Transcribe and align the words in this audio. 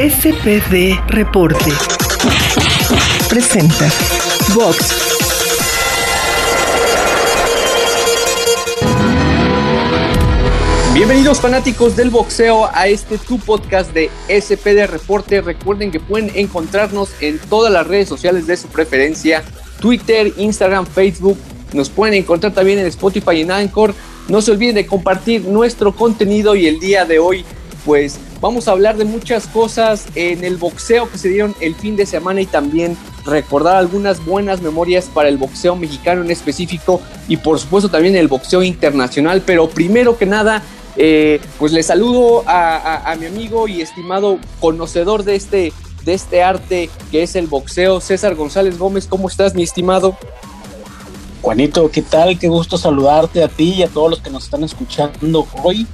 SPD 0.00 0.98
Reporte. 1.08 1.70
Presenta 3.28 3.86
Vox. 4.54 4.94
Bienvenidos 10.94 11.38
fanáticos 11.38 11.96
del 11.96 12.08
boxeo 12.08 12.70
a 12.72 12.88
este 12.88 13.18
tu 13.18 13.38
podcast 13.40 13.92
de 13.92 14.08
SPD 14.28 14.86
Reporte. 14.86 15.42
Recuerden 15.42 15.90
que 15.90 16.00
pueden 16.00 16.32
encontrarnos 16.34 17.10
en 17.20 17.38
todas 17.38 17.70
las 17.70 17.86
redes 17.86 18.08
sociales 18.08 18.46
de 18.46 18.56
su 18.56 18.68
preferencia, 18.68 19.44
Twitter, 19.80 20.32
Instagram, 20.38 20.86
Facebook. 20.86 21.36
Nos 21.74 21.90
pueden 21.90 22.14
encontrar 22.14 22.54
también 22.54 22.78
en 22.78 22.86
Spotify 22.86 23.32
y 23.32 23.40
en 23.42 23.50
Anchor. 23.50 23.94
No 24.28 24.40
se 24.40 24.52
olviden 24.52 24.76
de 24.76 24.86
compartir 24.86 25.44
nuestro 25.44 25.94
contenido 25.94 26.56
y 26.56 26.66
el 26.68 26.80
día 26.80 27.04
de 27.04 27.18
hoy 27.18 27.44
pues 27.84 28.18
vamos 28.40 28.68
a 28.68 28.72
hablar 28.72 28.96
de 28.96 29.04
muchas 29.04 29.46
cosas 29.46 30.06
en 30.14 30.44
el 30.44 30.56
boxeo 30.56 31.10
que 31.10 31.18
se 31.18 31.28
dieron 31.28 31.54
el 31.60 31.74
fin 31.74 31.96
de 31.96 32.06
semana 32.06 32.40
y 32.40 32.46
también 32.46 32.96
recordar 33.24 33.76
algunas 33.76 34.24
buenas 34.24 34.62
memorias 34.62 35.06
para 35.12 35.28
el 35.28 35.36
boxeo 35.36 35.76
mexicano 35.76 36.22
en 36.22 36.30
específico 36.30 37.00
y 37.28 37.36
por 37.36 37.58
supuesto 37.58 37.88
también 37.88 38.16
el 38.16 38.28
boxeo 38.28 38.62
internacional. 38.62 39.42
Pero 39.44 39.68
primero 39.68 40.16
que 40.16 40.26
nada, 40.26 40.62
eh, 40.96 41.40
pues 41.58 41.72
le 41.72 41.82
saludo 41.82 42.44
a, 42.46 43.14
mi 43.18 43.26
amigo 43.26 43.68
y 43.68 43.80
estimado 43.80 44.38
conocedor 44.60 45.24
de 45.24 45.36
este, 45.36 45.72
de 46.04 46.14
este 46.14 46.42
arte 46.42 46.90
que 47.10 47.22
es 47.22 47.36
el 47.36 47.46
boxeo, 47.46 48.00
César 48.00 48.34
González 48.34 48.78
Gómez. 48.78 49.06
¿Cómo 49.06 49.28
estás, 49.28 49.54
mi 49.54 49.62
estimado? 49.62 50.16
Juanito, 51.42 51.90
¿qué 51.90 52.02
tal? 52.02 52.38
Qué 52.38 52.48
gusto 52.48 52.76
saludarte 52.76 53.42
a 53.42 53.48
ti 53.48 53.74
y 53.76 53.82
a 53.82 53.88
todos 53.88 54.10
los 54.10 54.20
que 54.20 54.28
nos 54.28 54.44
están 54.44 54.62
escuchando 54.62 55.46
hoy 55.62 55.86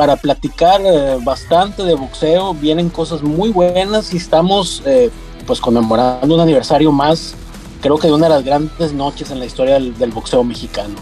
para 0.00 0.16
platicar 0.16 0.80
eh, 0.82 1.18
bastante 1.22 1.82
de 1.82 1.94
boxeo. 1.94 2.54
Vienen 2.54 2.88
cosas 2.88 3.20
muy 3.20 3.50
buenas 3.50 4.14
y 4.14 4.16
estamos 4.16 4.82
eh, 4.86 5.10
pues 5.46 5.60
conmemorando 5.60 6.34
un 6.34 6.40
aniversario 6.40 6.90
más, 6.90 7.34
creo 7.82 7.98
que 7.98 8.06
de 8.06 8.14
una 8.14 8.26
de 8.26 8.34
las 8.34 8.42
grandes 8.42 8.94
noches 8.94 9.30
en 9.30 9.40
la 9.40 9.44
historia 9.44 9.74
del, 9.74 10.10
boxeo 10.10 10.42
mexicano. 10.42 10.94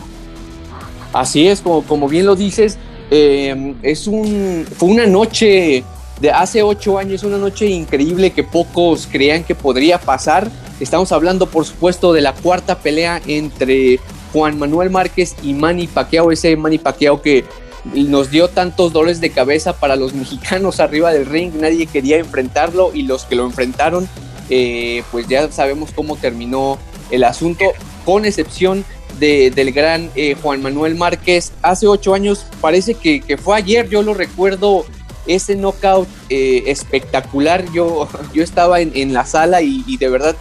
Así 1.12 1.46
es, 1.46 1.60
como, 1.60 1.84
como 1.84 2.08
bien 2.08 2.26
lo 2.26 2.34
dices, 2.34 2.76
eh, 3.12 3.76
es 3.84 4.08
un, 4.08 4.66
fue 4.76 4.88
una 4.88 5.06
noche 5.06 5.84
de 6.20 6.30
hace 6.32 6.64
ocho 6.64 6.98
años, 6.98 7.22
una 7.22 7.38
noche 7.38 7.66
increíble 7.66 8.32
que 8.32 8.42
pocos 8.42 9.06
creían 9.08 9.44
que 9.44 9.54
podría 9.54 10.00
pasar. 10.00 10.50
Estamos 10.80 11.12
hablando, 11.12 11.46
por 11.46 11.64
supuesto, 11.64 12.12
de 12.12 12.20
la 12.20 12.32
cuarta 12.32 12.76
pelea 12.80 13.22
entre 13.28 14.00
Juan 14.32 14.58
Manuel 14.58 14.90
Márquez 14.90 15.36
y 15.44 15.54
Manny 15.54 15.86
Pacquiao, 15.86 16.32
ese 16.32 16.56
Manny 16.56 16.78
Pacquiao 16.78 17.22
que 17.22 17.44
nos 17.84 18.30
dio 18.30 18.48
tantos 18.48 18.92
dolores 18.92 19.20
de 19.20 19.30
cabeza 19.30 19.74
para 19.78 19.96
los 19.96 20.14
mexicanos 20.14 20.80
arriba 20.80 21.12
del 21.12 21.26
ring, 21.26 21.52
nadie 21.54 21.86
quería 21.86 22.18
enfrentarlo 22.18 22.92
y 22.94 23.02
los 23.02 23.24
que 23.24 23.36
lo 23.36 23.44
enfrentaron, 23.44 24.08
eh, 24.50 25.02
pues 25.10 25.28
ya 25.28 25.50
sabemos 25.50 25.90
cómo 25.94 26.16
terminó 26.16 26.78
el 27.10 27.24
asunto, 27.24 27.64
con 28.04 28.24
excepción 28.24 28.84
de, 29.18 29.50
del 29.50 29.72
gran 29.72 30.10
eh, 30.14 30.36
Juan 30.40 30.62
Manuel 30.62 30.94
Márquez. 30.94 31.52
Hace 31.62 31.86
ocho 31.86 32.14
años, 32.14 32.46
parece 32.60 32.94
que, 32.94 33.38
fue 33.42 33.56
ayer, 33.56 33.88
yo 33.88 34.02
lo 34.02 34.14
recuerdo, 34.14 34.84
ese 35.26 35.56
knockout 35.56 36.08
eh, 36.30 36.64
espectacular, 36.66 37.64
yo, 37.72 38.08
yo 38.34 38.42
estaba 38.42 38.80
en, 38.80 39.12
la 39.12 39.26
sala 39.26 39.62
y, 39.62 39.96
de 39.96 40.08
verdad 40.08 40.36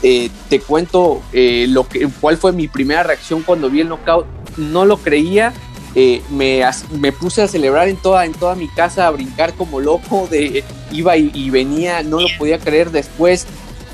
te 0.00 0.60
cuento 0.60 1.22
lo 1.32 1.88
que, 1.88 2.08
cuál 2.20 2.36
fue 2.36 2.52
mi 2.52 2.68
primera 2.68 3.02
reacción 3.02 3.42
cuando 3.42 3.68
vi 3.68 3.80
el 3.80 3.88
knockout, 3.88 4.26
no 4.56 4.84
lo 4.84 4.98
creía 4.98 5.52
eh, 5.94 6.22
me, 6.30 6.62
me, 7.00 7.12
puse 7.12 7.42
a 7.42 7.48
celebrar 7.48 7.88
en 7.88 7.96
toda, 7.96 8.24
en 8.26 8.32
toda 8.32 8.54
mi 8.54 8.68
casa, 8.68 9.06
a 9.06 9.10
brincar 9.10 9.54
como 9.54 9.80
loco, 9.80 10.26
de, 10.30 10.64
iba 10.92 11.16
y, 11.16 11.50
venía, 11.50 12.02
no 12.02 12.20
lo 12.20 12.28
podía 12.38 12.58
creer. 12.58 12.90
Después 12.90 13.46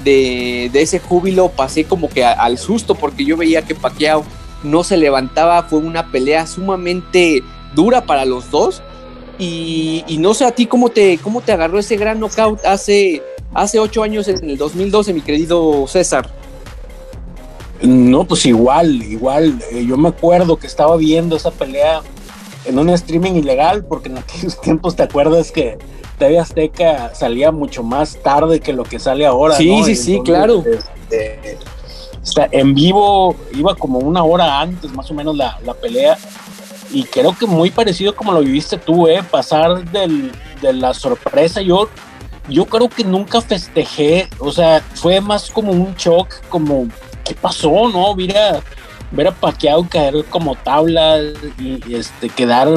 de, 0.02 0.70
ese 0.74 0.98
júbilo, 0.98 1.50
pasé 1.50 1.84
como 1.84 2.08
que 2.08 2.24
al 2.24 2.58
susto 2.58 2.94
porque 2.94 3.24
yo 3.24 3.36
veía 3.36 3.62
que 3.62 3.74
Pacquiao 3.74 4.24
no 4.62 4.82
se 4.82 4.96
levantaba, 4.96 5.62
fue 5.64 5.78
una 5.78 6.10
pelea 6.10 6.46
sumamente 6.46 7.42
dura 7.74 8.06
para 8.06 8.24
los 8.24 8.50
dos. 8.50 8.82
Y, 9.38 10.04
no 10.18 10.34
sé 10.34 10.44
a 10.44 10.52
ti 10.52 10.66
cómo 10.66 10.90
te, 10.90 11.18
cómo 11.18 11.40
te 11.40 11.52
agarró 11.52 11.78
ese 11.78 11.96
gran 11.96 12.20
knockout 12.20 12.64
hace, 12.64 13.22
hace 13.52 13.78
ocho 13.78 14.02
años 14.02 14.28
en 14.28 14.48
el 14.48 14.56
2012, 14.56 15.12
mi 15.12 15.20
querido 15.20 15.86
César. 15.86 16.30
No, 17.84 18.24
pues 18.24 18.46
igual, 18.46 19.02
igual. 19.02 19.58
Eh, 19.70 19.84
yo 19.86 19.96
me 19.96 20.08
acuerdo 20.08 20.56
que 20.56 20.66
estaba 20.66 20.96
viendo 20.96 21.36
esa 21.36 21.50
pelea 21.50 22.02
en 22.64 22.78
un 22.78 22.88
streaming 22.90 23.32
ilegal, 23.32 23.84
porque 23.84 24.08
en 24.08 24.18
aquellos 24.18 24.60
tiempos 24.62 24.96
te 24.96 25.02
acuerdas 25.02 25.52
que 25.52 25.78
TV 26.18 26.38
Azteca 26.38 27.14
salía 27.14 27.52
mucho 27.52 27.82
más 27.82 28.16
tarde 28.22 28.60
que 28.60 28.72
lo 28.72 28.84
que 28.84 28.98
sale 28.98 29.26
ahora. 29.26 29.56
Sí, 29.56 29.82
sí, 29.84 29.96
sí, 29.96 30.20
claro. 30.24 30.64
Este, 31.10 31.58
en 32.52 32.74
vivo 32.74 33.36
iba 33.54 33.74
como 33.74 33.98
una 33.98 34.24
hora 34.24 34.60
antes, 34.60 34.90
más 34.92 35.10
o 35.10 35.14
menos, 35.14 35.36
la, 35.36 35.58
pelea. 35.80 36.16
Y 36.90 37.04
creo 37.04 37.36
que 37.36 37.46
muy 37.46 37.70
parecido 37.70 38.14
como 38.14 38.32
lo 38.32 38.40
viviste 38.40 38.78
tú, 38.78 39.08
¿eh? 39.08 39.22
Pasar 39.30 39.84
del, 39.90 40.32
de 40.62 40.72
la 40.72 40.94
sorpresa. 40.94 41.60
Yo, 41.60 41.88
yo 42.48 42.64
creo 42.66 42.88
que 42.88 43.04
nunca 43.04 43.40
festejé, 43.40 44.28
o 44.38 44.52
sea, 44.52 44.82
fue 44.94 45.20
más 45.20 45.50
como 45.50 45.72
un 45.72 45.94
shock, 45.96 46.28
como 46.48 46.86
¿qué 47.24 47.34
pasó? 47.34 47.88
¿No? 47.88 48.14
Mira, 48.14 48.62
ver 49.10 49.28
a 49.28 49.32
Pacquiao 49.32 49.88
caer 49.88 50.24
como 50.28 50.54
tabla 50.56 51.18
y, 51.58 51.94
este, 51.94 52.28
quedar 52.28 52.68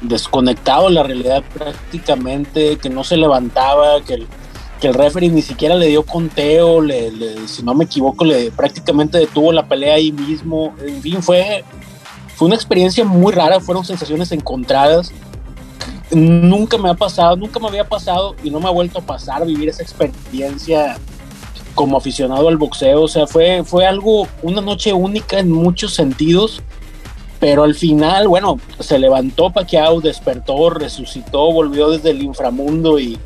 desconectado 0.00 0.88
de 0.88 0.94
la 0.94 1.02
realidad 1.02 1.42
prácticamente, 1.54 2.76
que 2.76 2.90
no 2.90 3.04
se 3.04 3.16
levantaba, 3.16 4.00
que 4.02 4.14
el, 4.14 4.26
que 4.80 4.88
el 4.88 4.94
referee 4.94 5.30
ni 5.30 5.42
siquiera 5.42 5.74
le 5.74 5.86
dio 5.86 6.04
conteo, 6.04 6.80
le, 6.80 7.46
si 7.46 7.62
no 7.62 7.74
me 7.74 7.84
equivoco, 7.84 8.24
le 8.24 8.50
prácticamente 8.50 9.18
detuvo 9.18 9.52
la 9.52 9.66
pelea 9.66 9.94
ahí 9.94 10.12
mismo. 10.12 10.74
En 10.84 11.00
fin, 11.00 11.22
fue, 11.22 11.64
fue 12.36 12.46
una 12.46 12.54
experiencia 12.54 13.04
muy 13.04 13.32
rara, 13.32 13.60
fueron 13.60 13.84
sensaciones 13.84 14.32
encontradas. 14.32 15.12
Nunca 16.10 16.78
me 16.78 16.88
ha 16.88 16.94
pasado, 16.94 17.36
nunca 17.36 17.60
me 17.60 17.68
había 17.68 17.86
pasado 17.86 18.34
y 18.42 18.50
no 18.50 18.60
me 18.60 18.66
ha 18.66 18.72
vuelto 18.72 19.00
a 19.00 19.02
pasar 19.02 19.44
vivir 19.44 19.68
esa 19.68 19.82
experiencia 19.82 20.96
como 21.74 21.96
aficionado 21.96 22.48
al 22.48 22.56
boxeo. 22.56 23.02
O 23.02 23.08
sea, 23.08 23.26
fue, 23.26 23.62
fue 23.64 23.86
algo, 23.86 24.26
una 24.42 24.60
noche 24.60 24.92
única 24.92 25.38
en 25.38 25.50
muchos 25.50 25.94
sentidos. 25.94 26.62
Pero 27.40 27.62
al 27.62 27.74
final, 27.74 28.26
bueno, 28.26 28.58
se 28.80 28.98
levantó 28.98 29.50
Pacquiao, 29.50 30.00
despertó, 30.00 30.70
resucitó, 30.70 31.52
volvió 31.52 31.88
desde 31.90 32.10
el 32.10 32.22
inframundo 32.22 32.98
y, 32.98 33.16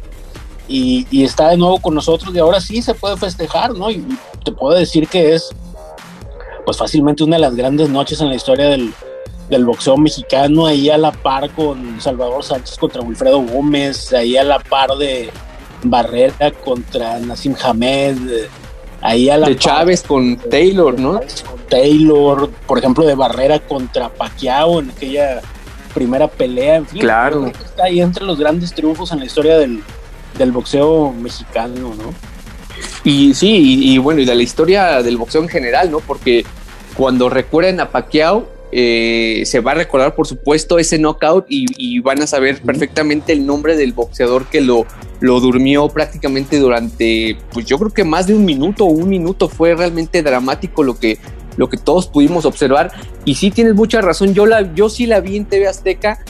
y, 0.69 1.25
está 1.25 1.48
de 1.48 1.56
nuevo 1.56 1.78
con 1.78 1.94
nosotros. 1.94 2.34
Y 2.34 2.38
ahora 2.38 2.60
sí 2.60 2.82
se 2.82 2.94
puede 2.94 3.16
festejar, 3.16 3.72
¿no? 3.75 3.91
Y 3.91 4.04
te 4.44 4.52
puedo 4.52 4.76
decir 4.76 5.08
que 5.08 5.34
es, 5.34 5.50
pues 6.66 6.76
fácilmente 6.76 7.25
una 7.25 7.36
de 7.36 7.42
las 7.42 7.56
grandes 7.56 7.88
noches 7.88 8.20
en 8.20 8.28
la 8.28 8.34
historia 8.34 8.69
del, 8.69 8.92
del 9.48 9.64
boxeo 9.64 9.97
mexicano, 9.97 10.66
ahí 10.66 10.91
a 10.91 10.98
la 10.98 11.12
par 11.12 11.50
con 11.50 12.00
Salvador 12.00 12.44
Sánchez 12.44 12.76
contra 12.78 13.02
Wilfredo 13.02 13.41
Gómez, 13.41 14.12
ahí 14.12 14.36
a 14.36 14.44
la 14.44 14.58
par 14.58 14.91
de, 14.97 15.31
Barrera 15.82 16.50
contra 16.65 17.19
Nassim 17.19 17.54
Hamed, 17.62 18.16
ahí 19.00 19.28
a 19.28 19.37
la 19.37 19.48
de 19.48 19.56
Chávez 19.56 20.03
con 20.03 20.37
Taylor, 20.37 20.98
¿no? 20.98 21.20
Con 21.20 21.60
Taylor, 21.69 22.50
por 22.66 22.78
ejemplo, 22.78 23.04
de 23.04 23.15
Barrera 23.15 23.60
contra 23.60 24.09
Pacquiao 24.09 24.81
en 24.81 24.91
aquella 24.91 25.41
primera 25.93 26.28
pelea, 26.28 26.76
en 26.76 26.87
fin. 26.87 27.00
Claro. 27.00 27.47
Está 27.47 27.84
ahí 27.84 28.00
entre 28.00 28.25
los 28.25 28.38
grandes 28.38 28.72
triunfos 28.72 29.12
en 29.12 29.20
la 29.20 29.26
historia 29.26 29.59
del, 29.59 29.82
boxeo 30.53 31.12
mexicano, 31.12 31.94
¿no? 31.94 32.14
Y 33.04 33.34
sí, 33.34 33.49
y, 33.49 33.94
y, 33.94 33.99
bueno, 33.99 34.20
y 34.20 34.25
de 34.25 34.34
la 34.34 34.43
historia 34.43 35.03
del 35.03 35.16
boxeo 35.16 35.43
en 35.43 35.49
general, 35.49 35.91
¿no? 35.91 36.00
Porque 36.00 36.44
cuando 36.97 37.28
recuerden 37.28 37.81
a 37.81 37.91
Pacquiao, 37.91 38.49
eh, 38.75 39.43
se 39.44 39.60
va 39.60 39.72
a 39.72 39.75
recordar, 39.75 40.15
por 40.15 40.27
supuesto, 40.27 40.78
ese 40.78 40.99
knockout 40.99 41.44
y, 41.49 42.00
van 42.00 42.22
a 42.22 42.27
saber 42.27 42.60
perfectamente 42.62 43.33
el 43.34 43.44
nombre 43.44 43.77
del 43.77 43.93
boxeador 43.93 44.47
que 44.47 44.62
lo, 44.62 44.87
lo 45.21 45.41
durmió 45.41 45.88
prácticamente 45.91 46.58
durante, 46.58 47.37
pues 47.52 47.67
yo 47.67 47.79
creo 47.79 47.91
que 47.91 48.02
más 48.02 48.26
de 48.26 48.35
un 48.35 48.46
minuto 48.46 48.87
o 48.87 48.88
un 48.88 49.11
minuto. 49.11 49.49
Fue 49.50 49.75
realmente 49.75 50.23
dramático 50.23 50.82
lo 50.82 50.99
que, 50.99 51.19
lo 51.58 51.69
que 51.69 51.76
todos 51.76 52.06
pudimos 52.06 52.46
observar. 52.46 52.91
Y 53.26 53.35
sí 53.35 53.50
tienes 53.50 53.75
mucha 53.75 54.00
razón, 54.00 54.32
yo, 54.32 54.46
la, 54.46 54.75
yo 54.75 54.88
sí 54.88 55.05
la 55.06 55.20
vi 55.20 55.37
en 55.37 55.44
TV 55.44 55.69
Azteca, 55.69 56.25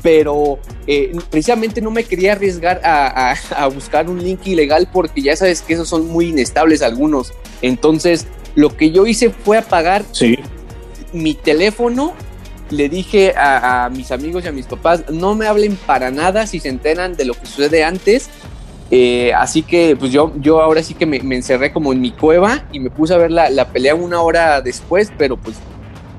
pero 0.00 0.60
eh, 0.86 1.12
precisamente 1.28 1.80
no 1.80 1.90
me 1.90 2.04
quería 2.04 2.32
arriesgar 2.32 2.80
a, 2.84 3.34
a, 3.56 3.66
buscar 3.66 4.08
un 4.08 4.22
link 4.22 4.46
ilegal 4.46 4.88
porque 4.92 5.22
ya 5.22 5.36
sabes 5.36 5.60
que 5.60 5.74
esos 5.74 5.88
son 5.88 6.08
muy 6.08 6.28
inestables 6.28 6.82
algunos. 6.82 7.32
Entonces, 7.62 8.28
lo 8.54 8.76
que 8.76 8.92
yo 8.92 9.06
hice 9.06 9.30
fue 9.30 9.58
apagar 9.58 10.04
sí 10.12 10.38
mi 11.12 11.34
teléfono, 11.34 12.14
le 12.70 12.88
dije 12.88 13.34
a, 13.36 13.90
mis 13.94 14.12
amigos 14.12 14.44
y 14.44 14.48
a 14.48 14.52
mis 14.52 14.66
papás, 14.66 15.04
no 15.10 15.34
me 15.34 15.46
hablen 15.46 15.76
para 15.76 16.10
nada 16.10 16.46
si 16.46 16.60
se 16.60 16.68
enteran 16.68 17.14
de 17.16 17.24
lo 17.24 17.34
que 17.34 17.46
sucede 17.46 17.84
antes. 17.84 18.30
Eh, 18.92 19.32
así 19.34 19.62
que 19.62 19.94
pues 19.96 20.10
yo, 20.10 20.32
yo 20.40 20.60
ahora 20.60 20.82
sí 20.82 20.94
que 20.94 21.06
me, 21.06 21.18
encerré 21.18 21.72
como 21.72 21.92
en 21.92 22.00
mi 22.00 22.10
cueva 22.10 22.64
y 22.72 22.80
me 22.80 22.90
puse 22.90 23.14
a 23.14 23.18
ver 23.18 23.30
la, 23.30 23.68
pelea 23.72 23.94
una 23.94 24.20
hora 24.20 24.60
después, 24.60 25.12
pero 25.16 25.36
pues 25.36 25.56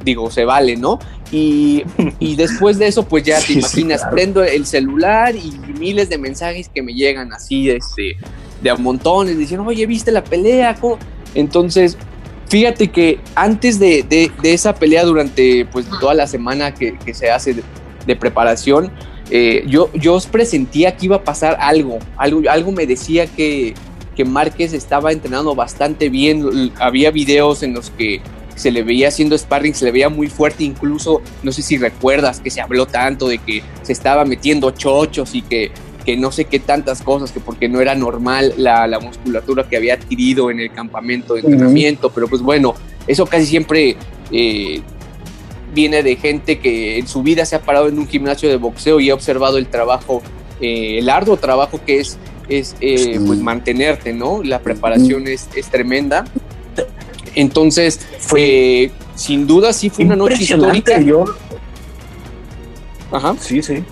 digo, 0.04 0.32
se 0.32 0.46
vale, 0.46 0.78
¿no? 0.78 1.00
Y, 1.32 1.84
y, 2.20 2.36
después 2.38 2.78
de 2.78 2.88
eso, 2.88 3.04
pues 3.04 3.24
ya 3.24 3.40
te 3.40 3.54
imaginas, 3.54 4.04
prendo 4.10 4.44
el 4.44 4.66
celular 4.66 5.36
y 5.36 5.52
miles 5.78 6.10
de 6.10 6.18
mensajes 6.18 6.70
que 6.70 6.82
me 6.82 6.94
llegan 6.94 7.32
así, 7.34 7.70
este, 7.70 8.18
de 8.62 8.70
a 8.70 8.76
montones, 8.76 9.38
diciendo, 9.38 9.66
oye, 9.68 9.86
¿viste 9.86 10.12
la 10.12 10.24
pelea? 10.24 10.76
Entonces, 11.36 11.98
fíjate 12.52 12.90
que 12.90 13.18
antes 13.34 13.80
de, 13.80 14.04
de, 14.04 14.54
esa 14.54 14.76
pelea, 14.76 15.06
durante 15.06 15.66
pues 15.66 15.88
toda 16.02 16.14
la 16.14 16.28
semana 16.28 16.74
que, 16.74 16.98
que 17.00 17.14
se 17.14 17.32
hace 17.32 17.64
de, 18.06 18.16
preparación, 18.18 18.92
eh, 19.30 19.64
yo, 19.68 19.90
yo 19.94 20.20
presentía 20.30 20.98
que 20.98 21.06
iba 21.06 21.16
a 21.16 21.24
pasar 21.24 21.56
algo, 21.62 22.00
algo, 22.18 22.42
algo 22.50 22.74
me 22.74 22.86
decía 22.86 23.26
que, 23.26 23.74
que 24.18 24.26
Márquez 24.26 24.74
estaba 24.74 25.14
entrenando 25.14 25.56
bastante 25.56 26.10
bien, 26.10 26.74
había 26.78 27.10
videos 27.10 27.64
en 27.64 27.74
los 27.74 27.90
que 27.90 28.22
se 28.56 28.70
le 28.70 28.84
veía 28.84 29.08
haciendo 29.08 29.38
sparring, 29.38 29.74
se 29.74 29.86
le 29.86 29.92
veía 29.94 30.10
muy 30.10 30.28
fuerte, 30.28 30.66
incluso 30.66 31.22
no 31.44 31.54
sé 31.54 31.62
si 31.62 31.78
recuerdas 31.78 32.42
que 32.42 32.50
se 32.50 32.60
habló 32.60 32.86
tanto 32.86 33.30
de 33.30 33.38
que 33.38 33.64
se 33.82 33.94
estaba 33.94 34.26
metiendo 34.26 34.72
chochos 34.72 35.34
y 35.36 35.42
que 35.42 35.72
que 36.06 36.18
no 36.18 36.32
sé 36.32 36.46
qué 36.46 36.60
tantas 36.60 37.02
cosas, 37.02 37.32
que 37.32 37.40
porque 37.40 37.70
no 37.70 37.82
era 37.82 37.96
normal 37.96 38.54
la, 38.58 38.88
la 38.88 39.00
musculatura 39.00 39.68
que 39.68 39.78
había 39.78 39.96
adquirido 39.96 40.52
en 40.52 40.60
el 40.60 40.72
campamento 40.72 41.36
de 41.36 41.42
entrenamiento, 41.42 42.10
pero 42.10 42.28
pues 42.28 42.42
bueno, 42.42 42.74
eso 43.08 43.26
casi 43.26 43.46
siempre 43.46 43.96
eh, 44.32 44.82
viene 45.74 46.04
de 46.04 46.16
gente 46.16 46.60
que 46.60 46.98
en 46.98 47.08
su 47.08 47.24
vida 47.24 47.46
se 47.46 47.56
ha 47.56 47.62
parado 47.62 47.88
en 47.88 47.98
un 47.98 48.08
gimnasio 48.08 48.50
de 48.50 48.58
boxeo 48.58 49.00
y 49.00 49.10
ha 49.10 49.14
observado 49.14 49.58
el 49.58 49.68
trabajo, 49.68 50.22
eh, 50.60 51.00
el 51.00 51.10
arduo 51.10 51.38
trabajo 51.38 51.80
que 51.86 52.00
es, 52.00 52.18
es 52.50 52.76
eh, 52.82 53.20
pues 53.26 53.40
mantenerte, 53.40 54.14
¿no? 54.14 54.44
La 54.44 54.60
preparación 54.60 55.28
es, 55.28 55.48
es, 55.56 55.68
tremenda. 55.68 56.26
Entonces, 57.36 58.00
fue, 58.20 58.92
sin 59.16 59.48
duda 59.48 59.72
sí 59.72 59.90
fue 59.90 60.06
una 60.06 60.16
noche 60.16 60.44
histórica. 60.44 61.00
Yo... 61.00 61.26
Ajá. 63.12 63.36
Sí, 63.40 63.62
sí. 63.62 63.84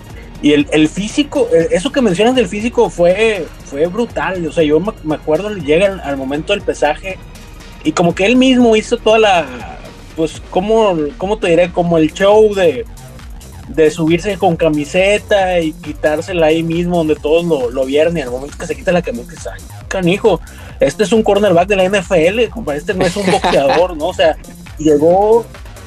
Y 0.42 0.52
el, 0.52 0.66
el, 0.72 0.88
físico, 0.88 1.48
eh, 1.52 1.68
eso 1.72 1.92
que 1.92 2.00
mencionas 2.00 2.34
del 2.34 2.48
físico 2.48 2.88
fue, 2.88 3.46
fue 3.66 3.86
brutal. 3.86 4.46
O 4.46 4.52
sea, 4.52 4.64
yo 4.64 4.80
me, 4.80 5.14
acuerdo, 5.14 5.50
llega 5.54 6.00
al 6.02 6.16
momento 6.16 6.52
del 6.52 6.62
pesaje 6.62 7.18
y 7.84 7.92
como 7.92 8.14
que 8.14 8.26
él 8.26 8.36
mismo 8.36 8.74
hizo 8.74 8.96
toda 8.96 9.18
la, 9.18 9.78
pues, 10.16 10.40
¿cómo, 10.50 10.96
cómo 11.18 11.38
te 11.38 11.48
diré? 11.48 11.70
Como 11.70 11.98
el 11.98 12.12
show 12.12 12.54
de, 12.54 12.86
de 13.68 13.90
subirse 13.90 14.36
con 14.38 14.56
camiseta 14.56 15.60
y 15.60 15.72
quitársela 15.72 16.46
ahí 16.46 16.62
mismo 16.62 16.98
donde 16.98 17.16
todos 17.16 17.44
lo, 17.44 17.70
lo 17.70 17.84
vieron 17.84 18.16
y 18.16 18.20
al 18.20 18.30
momento 18.30 18.56
que 18.58 18.66
se 18.66 18.74
quita 18.74 18.92
la 18.92 19.02
camiseta, 19.02 19.52
ay, 19.54 19.62
canijo, 19.88 20.40
este 20.80 21.04
es 21.04 21.12
un 21.12 21.22
cornerback 21.22 21.68
de 21.68 21.76
la 21.76 21.84
NFL, 21.84 22.40
este 22.74 22.94
no 22.94 23.04
es 23.04 23.16
un 23.16 23.30
boxeador, 23.30 23.96
¿no? 23.96 24.06
O 24.06 24.14
sea, 24.14 24.36
llegó 24.78 25.44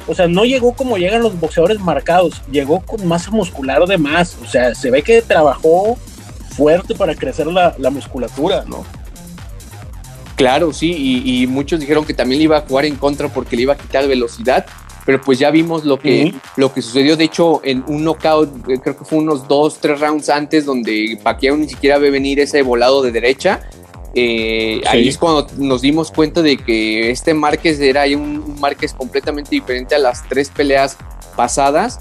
o 0.08 0.16
sea, 0.16 0.28
no 0.28 0.46
llegó 0.46 0.74
como 0.74 0.98
llegan 0.98 1.24
los 1.24 1.40
boxeadores 1.40 1.80
marcados, 1.80 2.42
llegó 2.52 2.82
con 2.82 3.08
masa 3.08 3.32
muscular 3.32 3.86
de 3.86 3.98
más. 3.98 4.38
O 4.44 4.48
sea, 4.48 4.76
se 4.76 4.92
ve 4.92 5.02
que 5.02 5.22
trabajó 5.22 5.98
fuerte 6.56 6.96
para 6.96 7.16
crecer 7.16 7.48
la, 7.48 7.76
musculatura, 7.90 8.64
¿no? 8.68 8.84
Claro, 10.36 10.74
sí, 10.74 11.22
y, 11.26 11.48
muchos 11.48 11.80
dijeron 11.80 12.06
que 12.06 12.14
también 12.14 12.40
le 12.40 12.46
iba 12.46 12.58
a 12.58 12.62
jugar 12.62 12.86
en 12.86 12.96
contra 12.96 13.30
porque 13.30 13.56
le 13.56 13.64
iba 13.64 13.74
a 13.74 13.78
quitar 13.78 14.08
velocidad, 14.08 14.66
pero 15.06 15.22
pues 15.22 15.38
ya 15.38 15.52
vimos 15.52 15.86
lo 15.86 16.00
que, 16.00 16.34
lo 16.58 16.74
que 16.74 16.82
sucedió. 16.82 17.16
De 17.16 17.26
hecho, 17.26 17.62
en 17.64 17.84
un 17.88 18.04
knockout, 18.04 18.70
eh, 18.70 18.80
creo 18.82 18.98
que 18.98 19.06
fue 19.06 19.20
unos 19.20 19.48
dos, 19.48 19.80
tres 19.80 20.00
rounds 20.00 20.30
antes, 20.30 20.66
donde 20.66 21.20
Pacquiao 21.22 21.56
ni 21.56 21.70
siquiera 21.70 21.98
ve 21.98 22.10
venir 22.10 22.40
ese 22.40 22.62
volado 22.62 23.02
de 23.04 23.12
derecha, 23.12 23.62
eh, 24.16 24.82
ahí 24.88 25.08
es 25.08 25.18
cuando 25.18 25.48
nos 25.58 25.82
dimos 25.82 26.12
cuenta 26.12 26.42
de 26.42 26.58
que 26.58 27.10
este 27.10 27.34
Márquez 27.34 27.80
era 27.80 28.04
un, 28.16 28.60
Márquez 28.60 28.94
completamente 28.94 29.50
diferente 29.52 29.96
a 29.96 30.00
las 30.00 30.28
tres 30.28 30.50
peleas 30.50 30.98
pasadas. 31.36 32.00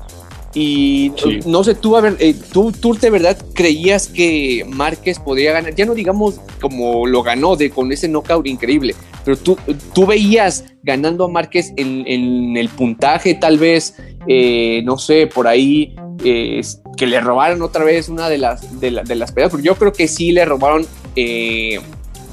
Y 0.55 1.13
no 1.47 1.65
sé, 1.65 1.75
tú, 1.75 1.97
a 1.97 2.03
ver, 2.03 2.17
eh, 2.19 2.35
tú, 2.53 2.73
tú 2.73 2.93
de 2.93 3.09
verdad 3.09 3.39
creías 3.55 4.09
que 4.09 4.67
Márquez 4.69 5.19
podría 5.19 5.53
ganar, 5.53 5.75
ya 5.75 5.87
no 5.87 5.95
digamos 5.95 6.35
como 6.61 7.07
lo 7.07 7.23
ganó 7.23 7.57
de, 7.57 7.71
con 7.71 7.91
ese 7.91 8.07
knockout 8.07 8.47
increíble, 8.47 8.95
pero 9.25 9.39
tú, 9.39 9.57
tú 9.95 10.05
veías 10.05 10.67
ganando 10.83 11.25
a 11.25 11.29
Márquez 11.29 11.73
en, 11.79 12.55
el 12.55 12.69
puntaje, 12.69 13.33
tal 13.33 13.57
vez, 13.57 13.97
eh, 14.27 14.83
no 14.85 14.99
sé, 14.99 15.27
por 15.27 15.49
ahí, 15.49 15.97
que 16.23 17.07
le 17.07 17.21
robaron 17.23 17.63
otra 17.63 17.85
vez 17.85 18.11
una 18.11 18.29
de 18.29 18.37
las, 18.37 18.79
de, 18.79 18.91
las 18.91 19.33
peleas, 19.33 19.51
porque 19.51 19.67
yo 19.67 19.75
creo 19.77 19.95
que 19.95 20.07
sí 20.07 20.33
le 20.33 20.45
robaron 20.45 20.87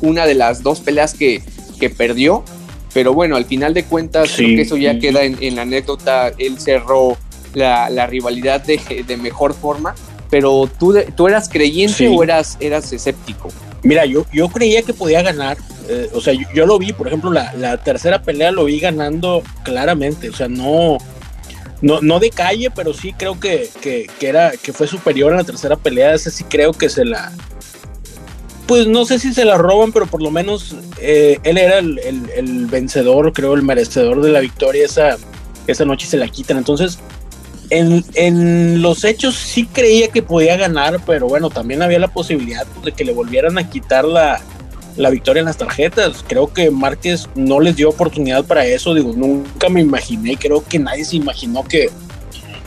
una 0.02 0.26
de 0.26 0.36
las 0.36 0.64
dos 0.64 0.80
peleas 0.80 1.14
que, 1.14 1.44
que 1.80 1.90
perdió. 1.90 2.44
Pero 2.94 3.14
bueno, 3.14 3.36
al 3.36 3.46
final 3.46 3.74
de 3.74 3.84
cuentas, 3.84 4.34
creo 4.36 4.48
que 4.56 4.62
eso 4.62 4.78
ya 4.78 4.98
queda 5.00 5.24
en, 5.24 5.56
la 5.56 5.62
anécdota. 5.62 6.32
Él 6.38 6.60
cerró 6.60 7.18
la, 7.54 7.90
la 7.90 8.08
rivalidad 8.08 8.62
de, 8.62 9.04
de, 9.06 9.18
mejor 9.18 9.54
forma. 9.54 9.94
Pero 10.30 10.70
tú, 10.80 10.96
tú 11.16 11.28
eras 11.28 11.50
creyente 11.50 12.08
o 12.08 12.24
eras, 12.24 12.58
eras 12.60 12.92
escéptico? 12.92 13.50
Mira, 13.84 14.06
yo, 14.06 14.26
yo 14.34 14.50
creía 14.50 14.82
que 14.82 14.94
podía 14.94 15.22
ganar. 15.22 15.58
Eh, 15.88 16.10
o 16.14 16.22
sea, 16.22 16.34
yo, 16.54 16.66
lo 16.66 16.78
vi, 16.78 16.94
por 16.94 17.08
ejemplo, 17.08 17.32
la, 17.32 17.54
la, 17.54 17.78
tercera 17.78 18.22
pelea 18.22 18.52
lo 18.52 18.66
vi 18.66 18.80
ganando 18.80 19.44
claramente. 19.64 20.30
O 20.30 20.36
sea, 20.36 20.48
no, 20.48 20.98
no, 21.82 22.02
no 22.02 22.20
de 22.20 22.30
calle, 22.30 22.70
pero 22.72 22.94
sí 22.94 23.14
creo 23.14 23.40
que, 23.40 23.70
que, 23.82 24.08
que, 24.20 24.28
era, 24.28 24.52
que 24.52 24.74
fue 24.74 24.88
superior 24.88 25.34
a 25.34 25.38
la 25.38 25.44
tercera 25.44 25.76
pelea. 25.76 26.14
Ese 26.14 26.32
sí 26.32 26.44
creo 26.44 26.74
que 26.74 26.90
se 26.90 27.06
la, 27.06 27.32
pues 28.70 28.86
no 28.86 29.04
sé 29.04 29.18
si 29.18 29.34
se 29.34 29.46
la 29.46 29.58
roban, 29.58 29.92
pero 29.92 30.06
por 30.06 30.22
lo 30.22 30.30
menos 30.30 30.76
eh, 31.02 31.40
él 31.42 31.58
era 31.58 31.80
el, 31.80 32.68
vencedor, 32.70 33.34
creo, 33.34 33.56
el 33.56 33.64
merecedor 33.64 34.22
de 34.22 34.30
la 34.30 34.42
victoria 34.42 34.86
esa, 34.86 35.18
esa 35.66 35.86
noche 35.86 36.06
se 36.06 36.18
la 36.18 36.28
quitan. 36.28 36.60
Entonces, 36.60 37.00
en, 37.72 38.84
los 38.84 39.06
hechos 39.06 39.34
sí 39.34 39.66
creía 39.66 40.10
que 40.10 40.22
podía 40.22 40.56
ganar, 40.56 41.02
pero 41.08 41.28
bueno, 41.28 41.50
también 41.50 41.82
había 41.82 41.98
la 41.98 42.10
posibilidad 42.10 42.68
pues, 42.76 42.86
de 42.86 42.92
que 42.92 43.04
le 43.04 43.12
volvieran 43.12 43.58
a 43.58 43.68
quitar 43.68 44.06
la, 44.06 44.40
victoria 45.10 45.40
en 45.40 45.48
las 45.48 45.58
tarjetas. 45.58 46.24
Creo 46.28 46.54
que 46.54 46.70
Márquez 46.70 47.28
no 47.34 47.60
les 47.60 47.76
dio 47.76 47.90
oportunidad 47.90 48.46
para 48.46 48.68
eso. 48.68 48.94
Digo, 48.94 49.14
nunca 49.16 49.70
me 49.70 49.82
imaginé, 49.82 50.38
creo 50.38 50.64
que 50.64 50.78
nadie 50.78 51.06
se 51.06 51.16
imaginó 51.16 51.64
que, 51.64 51.90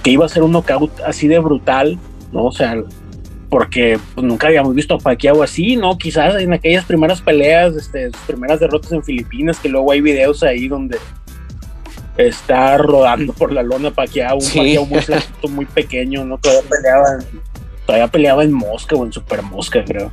que 0.02 0.10
iba 0.10 0.26
a 0.26 0.28
ser 0.28 0.42
un 0.42 0.50
knockout 0.50 0.98
así 1.06 1.28
de 1.28 1.38
brutal, 1.38 1.96
¿no? 2.32 2.46
O 2.46 2.52
sea, 2.52 2.74
porque 3.52 3.98
pues, 4.14 4.26
nunca 4.26 4.46
habíamos 4.46 4.74
visto 4.74 4.94
a 4.94 4.98
Pacquiao 4.98 5.42
así, 5.42 5.76
¿no? 5.76 5.98
Quizás 5.98 6.40
en 6.40 6.54
aquellas 6.54 6.86
primeras 6.86 7.20
peleas, 7.20 7.76
este, 7.76 8.06
sus 8.10 8.20
primeras 8.20 8.58
derrotas 8.58 8.90
en 8.92 9.04
Filipinas, 9.04 9.58
que 9.58 9.68
luego 9.68 9.92
hay 9.92 10.00
videos 10.00 10.42
ahí 10.42 10.68
donde 10.68 10.96
está 12.16 12.78
rodando 12.78 13.34
por 13.34 13.52
la 13.52 13.62
lona 13.62 13.90
Pacquiao, 13.90 14.38
un 14.38 14.42
Pacquiao 14.42 14.86
muy 14.86 15.50
muy 15.50 15.66
pequeño, 15.66 16.24
¿no? 16.24 16.38
Todavía 16.38 16.62
peleaba, 16.66 17.18
todavía 17.84 18.08
peleaba 18.08 18.42
en 18.42 18.52
Mosca 18.54 18.96
o 18.96 19.04
en 19.04 19.12
Super 19.12 19.42
Mosca, 19.42 19.84
creo. 19.84 20.10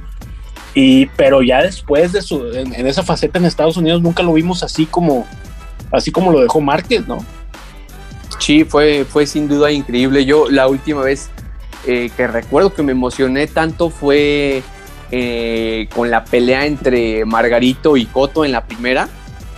Y, 0.76 1.06
pero 1.06 1.42
ya 1.42 1.64
después 1.64 2.12
de 2.12 2.22
su, 2.22 2.46
en, 2.52 2.76
en, 2.76 2.88
esa 2.88 3.04
faceta 3.04 3.40
en 3.40 3.46
Estados 3.46 3.78
Unidos 3.78 4.02
nunca 4.02 4.22
lo 4.22 4.34
vimos 4.34 4.64
así 4.64 4.86
como, 4.86 5.26
así 5.94 6.12
como 6.12 6.34
lo 6.34 6.42
dejó 6.42 6.60
Márquez, 6.60 7.08
¿no? 7.08 7.20
Sí, 8.38 8.66
fue, 8.66 9.06
fue 9.06 9.26
sin 9.26 9.48
duda 9.48 9.72
increíble. 9.72 10.26
Yo 10.26 10.50
la 10.50 10.68
última 10.68 11.04
vez 11.04 11.30
eh, 11.88 12.10
que 12.16 12.28
recuerdo 12.28 12.74
que 12.74 12.84
me 12.84 12.92
emocioné 12.92 13.48
tanto 13.48 13.90
fue 13.90 14.62
eh, 15.12 15.88
con 15.96 16.12
la 16.12 16.24
pelea 16.26 16.66
entre 16.66 17.26
Margarito 17.26 17.98
y 17.98 18.06
Coto 18.06 18.46
en 18.46 18.52
la 18.52 18.66
primera, 18.66 19.10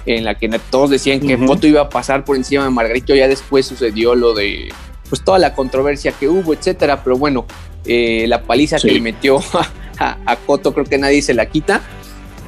en 0.05 0.23
la 0.23 0.35
que 0.35 0.47
todos 0.69 0.89
decían 0.89 1.19
que 1.19 1.37
Coto 1.37 1.67
iba 1.67 1.81
a 1.81 1.89
pasar 1.89 2.23
por 2.23 2.35
encima 2.35 2.63
de 2.63 2.69
Margarito, 2.69 3.15
ya 3.15 3.27
después 3.27 3.65
sucedió 3.65 4.15
lo 4.15 4.33
de 4.33 4.71
pues 5.09 5.23
toda 5.23 5.39
la 5.39 5.53
controversia 5.53 6.13
que 6.13 6.29
hubo, 6.29 6.53
etcétera, 6.53 7.03
pero 7.03 7.17
bueno, 7.17 7.45
eh, 7.85 8.25
la 8.27 8.43
paliza 8.43 8.77
que 8.77 8.91
le 8.91 9.01
metió 9.01 9.39
a, 9.99 10.35
Coto 10.45 10.73
creo 10.73 10.85
que 10.85 10.97
nadie 10.97 11.21
se 11.21 11.33
la 11.33 11.47
quita. 11.47 11.81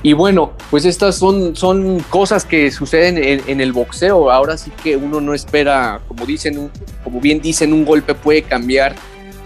Y 0.01 0.13
bueno, 0.13 0.53
pues 0.69 0.85
estas 0.85 1.17
son, 1.17 1.55
son 1.55 1.99
cosas 2.09 2.45
que 2.45 2.71
suceden 2.71 3.17
en, 3.17 3.41
en, 3.47 3.61
el 3.61 3.71
boxeo. 3.71 4.31
Ahora 4.31 4.57
sí 4.57 4.71
que 4.83 4.97
uno 4.97 5.21
no 5.21 5.33
espera, 5.33 6.01
como 6.07 6.25
dicen, 6.25 6.69
como 7.03 7.21
bien 7.21 7.41
dicen, 7.41 7.71
un 7.73 7.85
golpe 7.85 8.13
puede 8.13 8.43
cambiar 8.43 8.95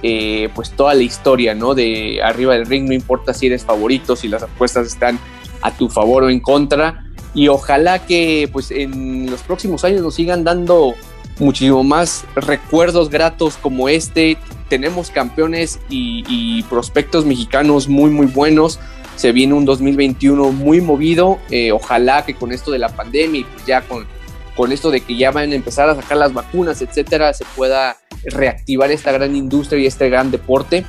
eh, 0.03 0.49
pues 0.53 0.71
toda 0.71 0.93
la 0.93 1.03
historia, 1.03 1.55
¿no? 1.55 1.73
De 1.73 2.21
arriba 2.21 2.53
del 2.53 2.65
ring, 2.65 2.87
no 2.87 2.93
importa 2.93 3.33
si 3.33 3.47
eres 3.47 3.65
favorito, 3.65 4.15
si 4.15 4.27
las 4.27 4.43
apuestas 4.43 4.87
están 4.87 5.19
a 5.61 5.71
tu 5.71 5.89
favor 5.89 6.23
o 6.23 6.29
en 6.29 6.39
contra. 6.39 7.05
Y 7.33 7.47
ojalá 7.47 8.05
que 8.05 8.49
pues 8.51 8.71
en 8.71 9.29
los 9.29 9.41
próximos 9.41 9.83
años 9.83 10.01
nos 10.01 10.15
sigan 10.15 10.43
dando 10.43 10.95
muchísimo 11.39 11.83
más 11.83 12.25
recuerdos 12.35 13.09
gratos 13.09 13.57
como 13.57 13.89
este. 13.89 14.37
Tenemos 14.69 15.11
campeones 15.11 15.79
y, 15.89 16.63
prospectos 16.63 17.25
mexicanos 17.25 17.87
muy, 17.87 18.09
muy 18.09 18.27
buenos. 18.27 18.79
Se 19.15 19.31
viene 19.31 19.53
un 19.53 19.65
2021 19.65 20.51
muy 20.51 20.81
movido. 20.81 21.39
Eh, 21.49 21.71
ojalá 21.71 22.25
que 22.25 22.35
con 22.35 22.51
esto 22.51 22.71
de 22.71 22.79
la 22.79 22.89
pandemia 22.89 23.41
y 23.41 23.43
pues 23.45 23.65
ya 23.65 23.81
con, 23.81 24.05
con 24.57 24.71
esto 24.71 24.89
de 24.91 25.01
que 25.01 25.15
ya 25.15 25.31
van 25.31 25.51
a 25.51 25.55
empezar 25.55 25.87
a 25.87 25.95
sacar 25.95 26.17
las 26.17 26.33
vacunas, 26.33 26.81
etcétera, 26.81 27.31
se 27.33 27.45
pueda 27.55 27.97
reactivar 28.25 28.91
esta 28.91 29.11
gran 29.11 29.35
industria 29.35 29.79
y 29.79 29.85
este 29.85 30.09
gran 30.09 30.31
deporte. 30.31 30.83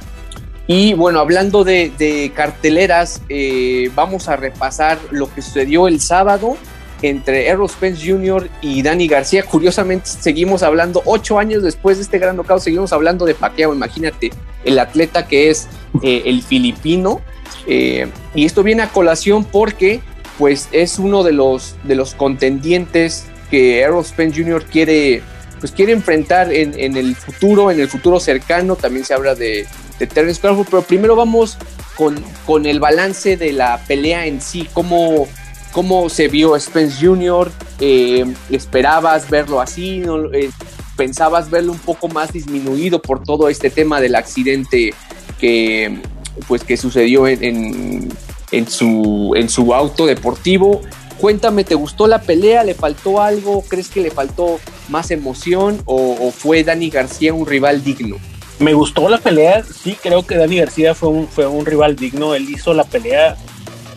Y 0.66 0.94
bueno, 0.94 1.20
hablando 1.20 1.64
de, 1.64 2.32
carteleras, 2.34 3.22
eh, 3.28 3.90
vamos 3.94 4.28
a 4.28 4.36
repasar 4.36 4.98
lo 5.10 5.32
que 5.32 5.42
sucedió 5.42 5.86
el 5.86 6.00
sábado 6.00 6.56
entre 7.02 7.46
Errol 7.46 7.68
Spence 7.68 8.10
Jr. 8.10 8.48
y 8.60 8.82
Danny 8.82 9.06
García. 9.06 9.44
Curiosamente, 9.44 10.08
seguimos 10.08 10.62
hablando, 10.62 11.02
ocho 11.04 11.38
años 11.38 11.62
después 11.62 11.98
de 11.98 12.02
este 12.02 12.18
gran 12.18 12.36
knockout, 12.36 12.60
seguimos 12.60 12.92
hablando 12.92 13.24
de 13.24 13.34
Pacquiao. 13.34 13.72
Imagínate, 13.72 14.30
el 14.64 14.78
atleta 14.78 15.26
que 15.26 15.50
es 15.50 15.68
eh, 16.02 16.22
el 16.26 16.42
filipino. 16.42 17.20
Eh, 17.66 18.10
y 18.34 18.44
esto 18.44 18.62
viene 18.62 18.82
a 18.82 18.88
colación 18.88 19.44
porque 19.44 20.00
pues 20.38 20.68
es 20.72 20.98
uno 20.98 21.22
de 21.22 21.32
los, 21.32 21.76
de 21.84 21.96
los 21.96 22.14
contendientes 22.14 23.24
que 23.50 23.80
Errol 23.80 24.04
Spence 24.04 24.42
Jr. 24.42 24.64
quiere, 24.64 25.22
pues, 25.60 25.72
quiere 25.72 25.92
enfrentar 25.92 26.52
en, 26.52 26.96
el 26.96 27.16
futuro, 27.16 27.70
en 27.70 27.80
el 27.80 27.88
futuro 27.88 28.20
cercano. 28.20 28.76
También 28.76 29.04
se 29.04 29.14
habla 29.14 29.34
de, 29.34 29.66
de 29.98 30.06
Terence 30.06 30.40
Crawford, 30.40 30.66
pero 30.70 30.82
primero 30.82 31.16
vamos 31.16 31.58
con, 31.96 32.22
con 32.46 32.66
el 32.66 32.80
balance 32.80 33.36
de 33.36 33.52
la 33.52 33.82
pelea 33.86 34.26
en 34.26 34.40
sí, 34.40 34.68
cómo, 34.72 35.26
cómo 35.72 36.08
se 36.08 36.28
vio 36.28 36.58
Spence 36.58 37.04
Jr., 37.04 37.50
eh, 37.80 38.24
esperabas 38.50 39.28
verlo 39.28 39.60
así, 39.60 40.02
eh, 40.32 40.50
pensabas 40.96 41.50
verlo 41.50 41.72
un 41.72 41.78
poco 41.78 42.08
más 42.08 42.32
disminuido 42.32 43.00
por 43.00 43.22
todo 43.22 43.48
este 43.48 43.70
tema 43.70 44.00
del 44.00 44.14
accidente 44.14 44.94
que, 45.40 46.00
pues, 46.46 46.64
que 46.64 46.76
sucedió 46.76 47.26
en, 47.26 48.08
en, 48.50 48.68
su, 48.68 49.32
en 49.36 49.48
su 49.48 49.74
auto 49.74 50.06
deportivo. 50.06 50.80
Cuéntame, 51.20 51.64
¿te 51.64 51.74
gustó 51.74 52.06
la 52.06 52.20
pelea? 52.20 52.62
¿Le 52.62 52.74
faltó 52.74 53.20
algo? 53.20 53.62
¿Crees 53.62 53.88
que 53.88 54.00
le 54.00 54.10
faltó 54.10 54.60
más 54.88 55.10
emoción? 55.10 55.82
¿O, 55.84 56.30
fue 56.30 56.62
Dani 56.62 56.90
García 56.90 57.34
un 57.34 57.46
rival 57.46 57.82
digno? 57.82 58.16
Me 58.60 58.72
gustó 58.72 59.08
la 59.08 59.18
pelea, 59.18 59.62
sí, 59.64 59.96
creo 60.00 60.26
que 60.26 60.36
Dani 60.36 60.58
García 60.58 60.94
fue 60.94 61.08
un, 61.08 61.28
fue 61.28 61.46
un 61.46 61.66
rival 61.66 61.96
digno. 61.96 62.34
Él 62.34 62.48
hizo 62.48 62.72
la 62.72 62.84
pelea 62.84 63.36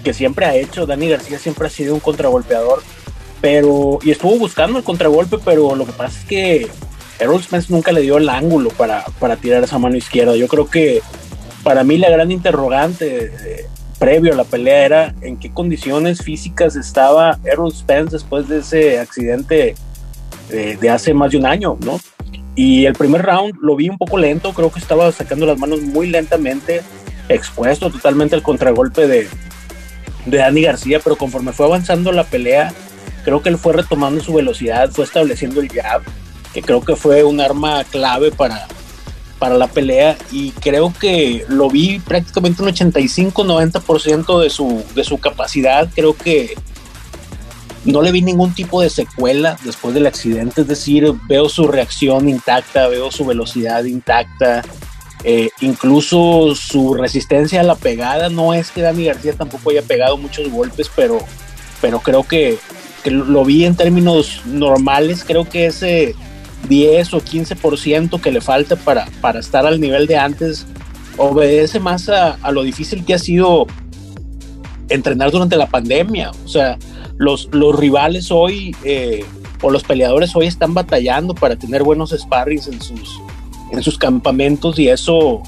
que 0.04 0.14
siempre 0.14 0.46
ha 0.46 0.56
hecho. 0.56 0.86
Dani 0.86 1.10
García 1.10 1.38
siempre 1.38 1.68
ha 1.68 1.70
sido 1.70 1.94
un 1.94 2.00
contragolpeador, 2.00 2.82
pero 3.40 4.00
y 4.02 4.12
estuvo 4.12 4.38
buscando 4.38 4.80
el 4.80 4.84
contragolpe, 4.84 5.38
pero 5.44 5.76
lo 5.76 5.86
que 5.86 5.94
pasa 5.94 6.20
es 6.20 6.26
que 6.26 6.68
Errol 7.20 7.44
Spence 7.44 7.72
nunca 7.72 7.92
le 7.92 8.02
dio 8.02 8.18
el 8.18 8.30
ángulo 8.30 8.70
para, 8.70 9.06
para 9.20 9.36
tirar 9.36 9.64
esa 9.64 9.78
mano 9.78 9.96
izquierda. 9.96 10.36
Yo 10.36 10.48
creo 10.48 10.68
que 10.68 11.02
para 11.64 11.84
mí 11.84 11.98
la 11.98 12.10
gran 12.10 12.32
interrogante 12.32 13.32
eh, 13.44 13.68
previo 14.02 14.34
a 14.34 14.36
la 14.36 14.46
pelea 14.46 14.84
era 14.84 15.16
en 15.22 15.38
qué 15.38 15.52
condiciones 15.52 16.24
físicas 16.24 16.76
estaba 16.76 17.38
Errol 17.44 17.72
Spence 17.72 18.14
después 18.14 18.48
de 18.50 18.58
ese 18.58 19.00
accidente 19.00 19.76
eh, 20.50 20.76
de 20.82 20.90
hace 20.90 21.14
más 21.14 21.30
de 21.30 21.38
un 21.38 21.46
año, 21.46 21.78
¿no? 21.86 22.00
Y 22.56 22.88
el 22.88 22.94
primer 22.94 23.22
round 23.22 23.54
lo 23.62 23.76
vi 23.76 23.90
un 23.90 24.00
poco 24.00 24.18
lento, 24.18 24.54
creo 24.54 24.72
que 24.72 24.80
estaba 24.80 25.12
sacando 25.12 25.46
las 25.46 25.60
manos 25.60 25.82
muy 25.82 26.08
lentamente, 26.08 26.82
expuesto 27.30 27.92
totalmente 27.92 28.34
al 28.34 28.42
contragolpe 28.42 29.06
de, 29.06 29.28
de 30.26 30.38
Dani 30.38 30.64
García, 30.64 31.00
pero 31.00 31.16
conforme 31.16 31.54
fue 31.54 31.68
avanzando 31.68 32.12
la 32.12 32.24
pelea, 32.24 32.74
creo 33.24 33.44
que 33.44 33.50
él 33.50 33.60
fue 33.60 33.74
retomando 33.74 34.20
su 34.20 34.34
velocidad, 34.34 34.90
fue 34.90 35.06
estableciendo 35.06 35.62
el 35.62 35.70
jab, 35.70 36.02
que 36.56 36.64
creo 36.64 36.82
que 36.82 36.96
fue 36.96 37.24
un 37.24 37.40
arma 37.40 37.84
clave 37.84 38.32
para, 38.32 38.66
para 39.42 39.58
la 39.58 39.66
pelea 39.66 40.20
y 40.32 40.52
creo 40.52 40.94
que 40.94 41.46
lo 41.50 41.68
vi 41.68 41.98
prácticamente 41.98 42.62
un 42.62 42.70
85-90% 42.70 44.40
de 44.40 44.52
su, 44.52 44.84
de 44.94 45.04
su 45.04 45.18
capacidad, 45.18 45.90
creo 45.96 46.16
que 46.16 46.54
no 47.84 48.04
le 48.04 48.12
vi 48.12 48.22
ningún 48.22 48.54
tipo 48.54 48.84
de 48.84 48.92
secuela 48.92 49.58
después 49.64 49.96
del 49.96 50.06
accidente, 50.06 50.62
es 50.62 50.68
decir, 50.68 51.12
veo 51.28 51.50
su 51.50 51.68
reacción 51.68 52.30
intacta, 52.30 52.88
veo 52.88 53.10
su 53.10 53.26
velocidad 53.26 53.84
intacta, 53.86 54.62
eh, 55.24 55.50
incluso 55.62 56.54
su 56.54 56.94
resistencia 56.94 57.62
a 57.62 57.64
la 57.64 57.74
pegada, 57.74 58.30
no 58.30 58.54
es 58.54 58.70
que 58.70 58.84
Dani 58.84 59.06
García 59.06 59.34
tampoco 59.34 59.72
haya 59.72 59.82
pegado 59.82 60.18
muchos 60.18 60.52
golpes, 60.52 60.88
pero, 60.96 61.18
pero 61.82 62.00
creo 62.02 62.28
que, 62.28 62.60
lo 63.06 63.44
vi 63.44 63.66
en 63.66 63.76
términos 63.76 64.44
normales, 64.46 65.24
creo 65.26 65.50
que 65.50 65.66
ese 65.66 66.14
10 66.68 67.14
o 67.14 67.22
15% 67.22 68.22
que 68.22 68.32
le 68.32 68.42
falta 68.42 68.76
para, 68.76 69.06
para 69.22 69.40
estar 69.40 69.66
al 69.66 69.80
nivel 69.80 70.08
de 70.08 70.18
antes 70.18 70.66
obedece 71.18 71.80
más 71.80 72.10
a, 72.10 72.38
lo 72.52 72.64
difícil 72.64 73.06
que 73.06 73.14
ha 73.14 73.20
sido 73.20 73.68
entrenar 74.90 75.32
durante 75.32 75.56
la 75.56 75.68
pandemia. 75.68 76.32
O 76.46 76.48
sea, 76.48 76.78
los, 77.18 77.50
los 77.52 77.78
rivales 77.78 78.32
hoy 78.32 78.76
eh, 78.84 79.24
o 79.62 79.70
los 79.70 79.84
peleadores 79.84 80.36
hoy 80.36 80.48
están 80.48 80.74
batallando 80.74 81.36
para 81.36 81.56
tener 81.56 81.84
buenos 81.84 82.16
sparrings 82.18 82.68
en 82.68 82.82
sus, 82.82 83.20
en 83.72 83.84
sus 83.84 83.98
campamentos 83.98 84.80
y 84.80 84.90
eso 84.90 85.42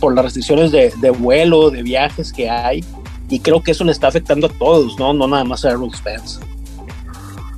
por 0.00 0.14
las 0.14 0.24
restricciones 0.24 0.72
de, 0.72 1.10
vuelo, 1.10 1.70
de 1.70 1.82
viajes 1.82 2.32
que 2.32 2.50
hay. 2.50 2.84
Y 3.28 3.38
creo 3.38 3.62
que 3.62 3.70
eso 3.70 3.84
le 3.84 3.92
está 3.92 4.08
afectando 4.08 4.48
a 4.48 4.50
todos, 4.50 4.98
¿no? 4.98 5.14
No 5.14 5.28
nada 5.28 5.44
más 5.44 5.64
a 5.64 5.70
Errol 5.70 5.94
Spence. 5.94 6.40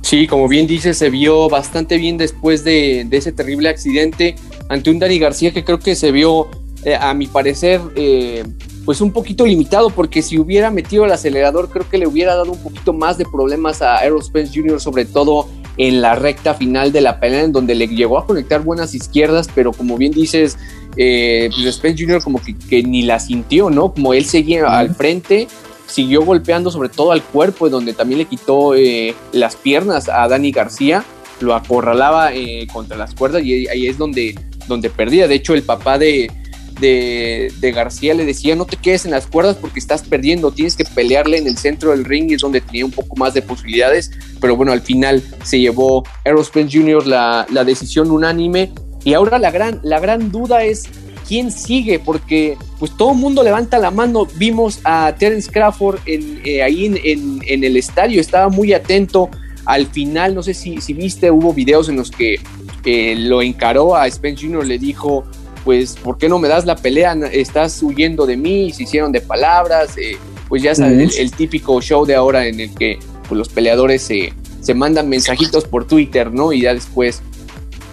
Sí, 0.05 0.27
como 0.27 0.47
bien 0.47 0.67
dice, 0.67 0.93
se 0.93 1.09
vio 1.09 1.49
bastante 1.49 1.97
bien 1.97 2.15
después 2.15 2.63
de, 2.63 3.07
ese 3.09 3.31
terrible 3.31 3.69
accidente 3.69 4.35
ante 4.69 4.91
un 4.91 4.99
Dani 4.99 5.17
García 5.17 5.51
que 5.51 5.63
creo 5.63 5.79
que 5.79 5.95
se 5.95 6.11
vio, 6.11 6.47
eh, 6.83 6.93
a 6.93 7.15
mi 7.15 7.25
parecer, 7.25 7.81
eh, 7.95 8.43
pues 8.85 9.01
un 9.01 9.11
poquito 9.11 9.47
limitado, 9.47 9.89
porque 9.89 10.21
si 10.21 10.37
hubiera 10.37 10.69
metido 10.69 11.05
el 11.05 11.11
acelerador, 11.11 11.71
creo 11.71 11.89
que 11.89 11.97
le 11.97 12.05
hubiera 12.05 12.35
dado 12.35 12.51
un 12.51 12.61
poquito 12.61 12.93
más 12.93 13.17
de 13.17 13.25
problemas 13.25 13.81
a 13.81 13.97
Errol 14.05 14.23
Spence 14.23 14.53
Jr., 14.53 14.79
sobre 14.79 15.05
todo 15.05 15.49
en 15.77 16.03
la 16.03 16.13
recta 16.13 16.53
final 16.53 16.91
de 16.91 17.01
la 17.01 17.19
pelea, 17.19 17.41
en 17.41 17.51
donde 17.51 17.73
le 17.73 17.87
llegó 17.87 18.19
a 18.19 18.27
conectar 18.27 18.61
buenas 18.61 18.93
izquierdas, 18.93 19.49
pero 19.55 19.73
como 19.73 19.97
bien 19.97 20.11
dices, 20.11 20.55
eh, 20.97 21.49
pues 21.51 21.73
Spence 21.73 22.05
Jr. 22.05 22.21
como 22.23 22.39
que, 22.43 22.83
ni 22.83 23.01
la 23.01 23.19
sintió, 23.19 23.71
¿no? 23.71 23.91
Como 23.91 24.13
él 24.13 24.25
seguía 24.25 24.67
al 24.67 24.93
frente, 24.93 25.47
siguió 25.87 26.23
golpeando 26.23 26.71
sobre 26.71 26.89
todo 26.89 27.11
al 27.11 27.23
cuerpo, 27.23 27.69
donde 27.69 27.93
también 27.93 28.19
le 28.19 28.25
quitó 28.25 28.75
eh, 28.75 29.15
las 29.31 29.55
piernas 29.55 30.09
a 30.09 30.27
Dani 30.27 30.51
García, 30.51 31.03
lo 31.39 31.55
acorralaba 31.55 32.33
eh, 32.33 32.67
contra 32.71 32.97
las 32.97 33.13
cuerdas 33.13 33.43
y 33.43 33.67
ahí 33.67 33.87
es 33.87 33.97
donde, 33.97 34.39
donde 34.67 34.89
perdía. 34.89 35.27
De 35.27 35.35
hecho, 35.35 35.53
el 35.53 35.63
papá 35.63 35.97
de, 35.97 36.31
de, 36.79 37.71
García 37.73 38.13
le 38.13 38.25
decía, 38.25 38.55
no 38.55 38.65
te 38.65 38.77
quedes 38.77 39.05
en 39.05 39.11
las 39.11 39.27
cuerdas 39.27 39.57
porque 39.59 39.79
estás 39.79 40.03
perdiendo, 40.03 40.51
tienes 40.51 40.75
que 40.75 40.85
pelearle 40.85 41.37
en 41.37 41.47
el 41.47 41.57
centro 41.57 41.91
del 41.91 42.05
ring, 42.05 42.29
y 42.29 42.35
es 42.35 42.41
donde 42.41 42.61
tenía 42.61 42.85
un 42.85 42.91
poco 42.91 43.15
más 43.15 43.33
de 43.33 43.41
posibilidades, 43.41 44.11
pero 44.39 44.55
bueno, 44.55 44.71
al 44.71 44.81
final 44.81 45.23
se 45.43 45.59
llevó 45.59 46.03
Spence 46.43 46.77
Jr. 46.77 47.07
La, 47.07 47.45
la, 47.51 47.63
decisión 47.63 48.11
unánime 48.11 48.71
y 49.03 49.13
ahora 49.13 49.39
la 49.39 49.51
gran, 49.51 49.79
la 49.83 49.99
gran 49.99 50.31
duda 50.31 50.63
es 50.63 50.89
quién 51.27 51.51
sigue, 51.51 51.99
porque 51.99 52.57
pues 52.79 52.95
todo 52.95 53.11
el 53.11 53.17
mundo 53.17 53.43
levanta 53.43 53.79
la 53.79 53.91
mano, 53.91 54.27
vimos 54.35 54.79
a 54.83 55.13
Terence 55.17 55.51
Crawford 55.51 55.99
en, 56.05 56.41
eh, 56.43 56.61
ahí 56.61 56.85
en, 56.85 57.41
en, 57.45 57.63
el 57.63 57.77
estadio, 57.77 58.21
estaba 58.21 58.49
muy 58.49 58.73
atento, 58.73 59.29
al 59.65 59.87
final, 59.87 60.35
no 60.35 60.43
sé 60.43 60.53
si, 60.53 60.79
si 60.81 60.93
viste, 60.93 61.31
hubo 61.31 61.53
videos 61.53 61.89
en 61.89 61.97
los 61.97 62.11
que 62.11 62.39
eh, 62.85 63.15
lo 63.17 63.41
encaró 63.41 63.95
a 63.95 64.09
Spence 64.09 64.45
Jr., 64.45 64.65
le 64.65 64.77
dijo, 64.77 65.25
pues, 65.63 65.95
¿por 65.95 66.17
qué 66.17 66.29
no 66.29 66.37
me 66.37 66.47
das 66.47 66.65
la 66.65 66.75
pelea? 66.75 67.13
Estás 67.31 67.81
huyendo 67.81 68.27
de 68.27 68.37
mí, 68.37 68.71
se 68.71 68.83
hicieron 68.83 69.11
de 69.11 69.21
palabras, 69.21 69.97
eh, 69.97 70.17
pues 70.47 70.61
ya 70.61 70.75
sabes, 70.75 71.17
el, 71.17 71.31
típico 71.31 71.81
show 71.81 72.05
de 72.05 72.13
ahora 72.13 72.45
en 72.45 72.59
el 72.59 72.75
que 72.75 72.99
pues, 73.27 73.37
los 73.37 73.49
peleadores 73.49 74.03
se, 74.03 74.31
se 74.61 74.75
mandan 74.75 75.09
mensajitos 75.09 75.65
por 75.65 75.87
Twitter, 75.87 76.31
¿no? 76.31 76.53
Y 76.53 76.61
ya 76.61 76.73
después 76.75 77.23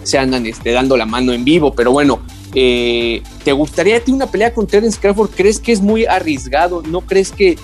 se 0.03 0.19
andan 0.19 0.45
este, 0.45 0.71
dando 0.71 0.95
la 0.97 1.07
mano 1.07 1.33
en 1.33 1.43
vivo, 1.43 1.73
pero 1.73 1.91
bueno, 1.91 2.21
eh, 2.55 3.23
¿te 3.43 3.51
gustaría 3.51 4.03
ti 4.03 4.11
una 4.11 4.27
pelea 4.27 4.53
con 4.53 4.67
Terence 4.67 4.99
Crawford? 4.99 5.31
¿Crees 5.31 5.59
que 5.59 5.71
es 5.71 5.81
muy 5.81 6.05
arriesgado? 6.05 6.83
¿No 6.83 7.01
crees 7.01 7.31
que 7.31 7.57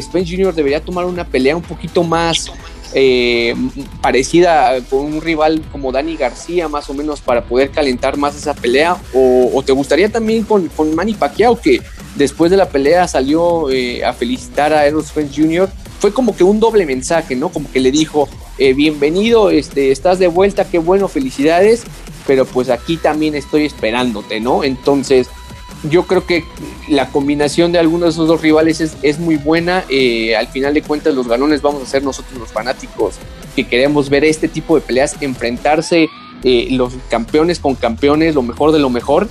Spence 0.00 0.36
Jr. 0.36 0.54
debería 0.54 0.80
tomar 0.80 1.04
una 1.04 1.24
pelea 1.24 1.56
un 1.56 1.62
poquito 1.62 2.02
más 2.02 2.50
eh, 2.92 3.54
parecida 4.02 4.80
con 4.90 5.00
un 5.00 5.20
rival 5.20 5.62
como 5.72 5.92
Dani 5.92 6.16
García, 6.16 6.68
más 6.68 6.90
o 6.90 6.94
menos, 6.94 7.20
para 7.20 7.44
poder 7.44 7.70
calentar 7.70 8.16
más 8.16 8.36
esa 8.36 8.54
pelea? 8.54 8.96
¿O, 9.14 9.62
te 9.64 9.72
gustaría 9.72 10.10
también 10.10 10.44
con, 10.44 10.70
Manny 10.94 11.14
Pacquiao, 11.14 11.58
que 11.60 11.80
después 12.16 12.50
de 12.50 12.56
la 12.56 12.68
pelea 12.68 13.08
salió 13.08 13.70
eh, 13.70 14.04
a 14.04 14.12
felicitar 14.12 14.72
a 14.72 14.86
Errol 14.86 15.04
Spence 15.04 15.40
Jr.? 15.40 15.70
Fue 16.00 16.12
como 16.12 16.36
que 16.36 16.44
un 16.44 16.60
doble 16.60 16.84
mensaje, 16.84 17.34
¿no? 17.34 17.48
Como 17.48 17.70
que 17.72 17.80
le 17.80 17.90
dijo, 17.90 18.28
bienvenido, 18.58 19.48
este, 19.48 19.90
estás 19.90 20.18
de 20.18 20.28
vuelta, 20.28 20.68
qué 20.68 20.78
bueno, 20.78 21.08
felicidades, 21.08 21.84
pero 22.26 22.44
pues 22.44 22.70
aquí 22.70 22.96
también 22.96 23.34
estoy 23.34 23.66
esperándote, 23.66 24.40
¿no? 24.40 24.64
Entonces, 24.64 25.28
yo 25.90 26.06
creo 26.06 26.26
que 26.26 26.44
la 26.88 27.10
combinación 27.10 27.72
de 27.72 27.78
algunos 27.78 28.06
de 28.06 28.10
esos 28.10 28.28
dos 28.28 28.40
rivales 28.40 28.80
es, 28.80 29.18
muy 29.18 29.36
buena. 29.36 29.84
Eh, 29.88 30.34
al 30.36 30.48
final 30.48 30.74
de 30.74 30.82
cuentas, 30.82 31.14
los 31.14 31.28
galones 31.28 31.62
vamos 31.62 31.82
a 31.82 31.86
ser 31.86 32.02
nosotros 32.02 32.38
los 32.38 32.50
fanáticos 32.50 33.16
que 33.54 33.66
queremos 33.66 34.08
ver 34.10 34.24
este 34.24 34.48
tipo 34.48 34.74
de 34.74 34.80
peleas, 34.80 35.16
enfrentarse 35.20 36.08
eh, 36.42 36.68
los 36.70 36.94
campeones 37.08 37.60
con 37.60 37.74
campeones, 37.74 38.34
lo 38.34 38.42
mejor 38.42 38.72
de 38.72 38.78
lo 38.78 38.90
mejor. 38.90 39.28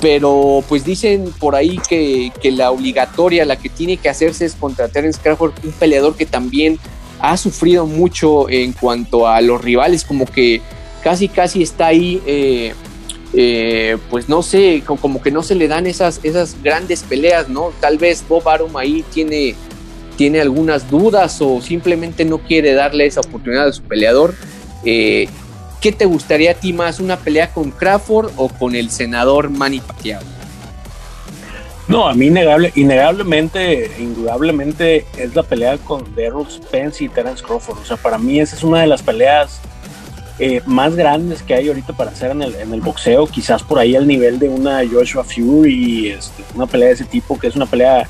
Pero 0.00 0.62
pues 0.68 0.84
dicen 0.84 1.32
por 1.40 1.56
ahí 1.56 1.80
que, 1.88 2.30
la 2.52 2.70
obligatoria, 2.70 3.44
la 3.44 3.56
que 3.56 3.68
tiene 3.68 3.96
que 3.96 4.08
hacerse 4.08 4.44
es 4.44 4.54
contra 4.54 4.88
Terence 4.88 5.20
Crawford, 5.20 5.54
un 5.64 5.72
peleador 5.72 6.16
que 6.16 6.24
también 6.24 6.78
ha 7.18 7.36
sufrido 7.36 7.84
mucho 7.84 8.48
en 8.48 8.72
cuanto 8.72 9.26
a 9.26 9.40
los 9.40 9.60
rivales, 9.60 10.04
como 10.04 10.24
que 10.24 10.62
casi 11.08 11.26
casi 11.30 11.62
está 11.62 11.86
ahí 11.86 12.22
eh, 12.26 12.74
eh, 13.32 13.96
pues 14.10 14.28
no 14.28 14.42
sé, 14.42 14.82
como 14.84 15.22
que 15.22 15.30
no 15.30 15.42
se 15.42 15.54
le 15.54 15.66
dan 15.68 15.86
esas, 15.86 16.20
esas 16.22 16.62
grandes 16.62 17.02
peleas, 17.02 17.48
¿no? 17.48 17.72
Tal 17.80 17.96
vez 17.96 18.22
Bob 18.28 18.46
Arum 18.46 18.76
ahí 18.76 19.02
tiene, 19.10 19.54
tiene 20.18 20.42
algunas 20.42 20.90
dudas 20.90 21.40
o 21.40 21.62
simplemente 21.62 22.26
no 22.26 22.36
quiere 22.36 22.74
darle 22.74 23.06
esa 23.06 23.20
oportunidad 23.20 23.68
a 23.68 23.72
su 23.72 23.82
peleador. 23.84 24.34
Eh, 24.84 25.30
¿Qué 25.80 25.92
te 25.92 26.04
gustaría 26.04 26.50
a 26.50 26.54
ti 26.54 26.74
más, 26.74 27.00
una 27.00 27.16
pelea 27.16 27.54
con 27.54 27.70
Crawford 27.70 28.32
o 28.36 28.50
con 28.50 28.74
el 28.74 28.90
senador 28.90 29.48
Manny 29.48 29.80
Pacquiao? 29.80 30.20
No, 31.86 32.06
a 32.06 32.12
mí 32.12 32.26
innegable, 32.26 32.70
innegablemente, 32.74 33.92
indudablemente 33.98 35.06
es 35.16 35.34
la 35.34 35.42
pelea 35.42 35.78
con 35.78 36.04
Errol 36.18 36.46
Spence 36.50 37.02
y 37.02 37.08
Terence 37.08 37.42
Crawford. 37.42 37.78
O 37.78 37.84
sea, 37.86 37.96
para 37.96 38.18
mí 38.18 38.40
esa 38.40 38.56
es 38.56 38.62
una 38.62 38.82
de 38.82 38.88
las 38.88 39.00
peleas 39.02 39.58
eh, 40.38 40.62
más 40.66 40.94
grandes 40.94 41.42
que 41.42 41.54
hay 41.54 41.68
ahorita 41.68 41.92
para 41.92 42.10
hacer 42.10 42.30
en 42.30 42.42
el, 42.42 42.54
en 42.56 42.72
el 42.72 42.80
boxeo. 42.80 43.26
Quizás 43.26 43.62
por 43.62 43.78
ahí 43.78 43.96
al 43.96 44.06
nivel 44.06 44.38
de 44.38 44.48
una 44.48 44.80
Joshua 44.90 45.24
Fury, 45.24 46.10
este, 46.10 46.44
una 46.54 46.66
pelea 46.66 46.88
de 46.88 46.94
ese 46.94 47.04
tipo, 47.04 47.38
que 47.38 47.48
es 47.48 47.56
una 47.56 47.66
pelea 47.66 48.06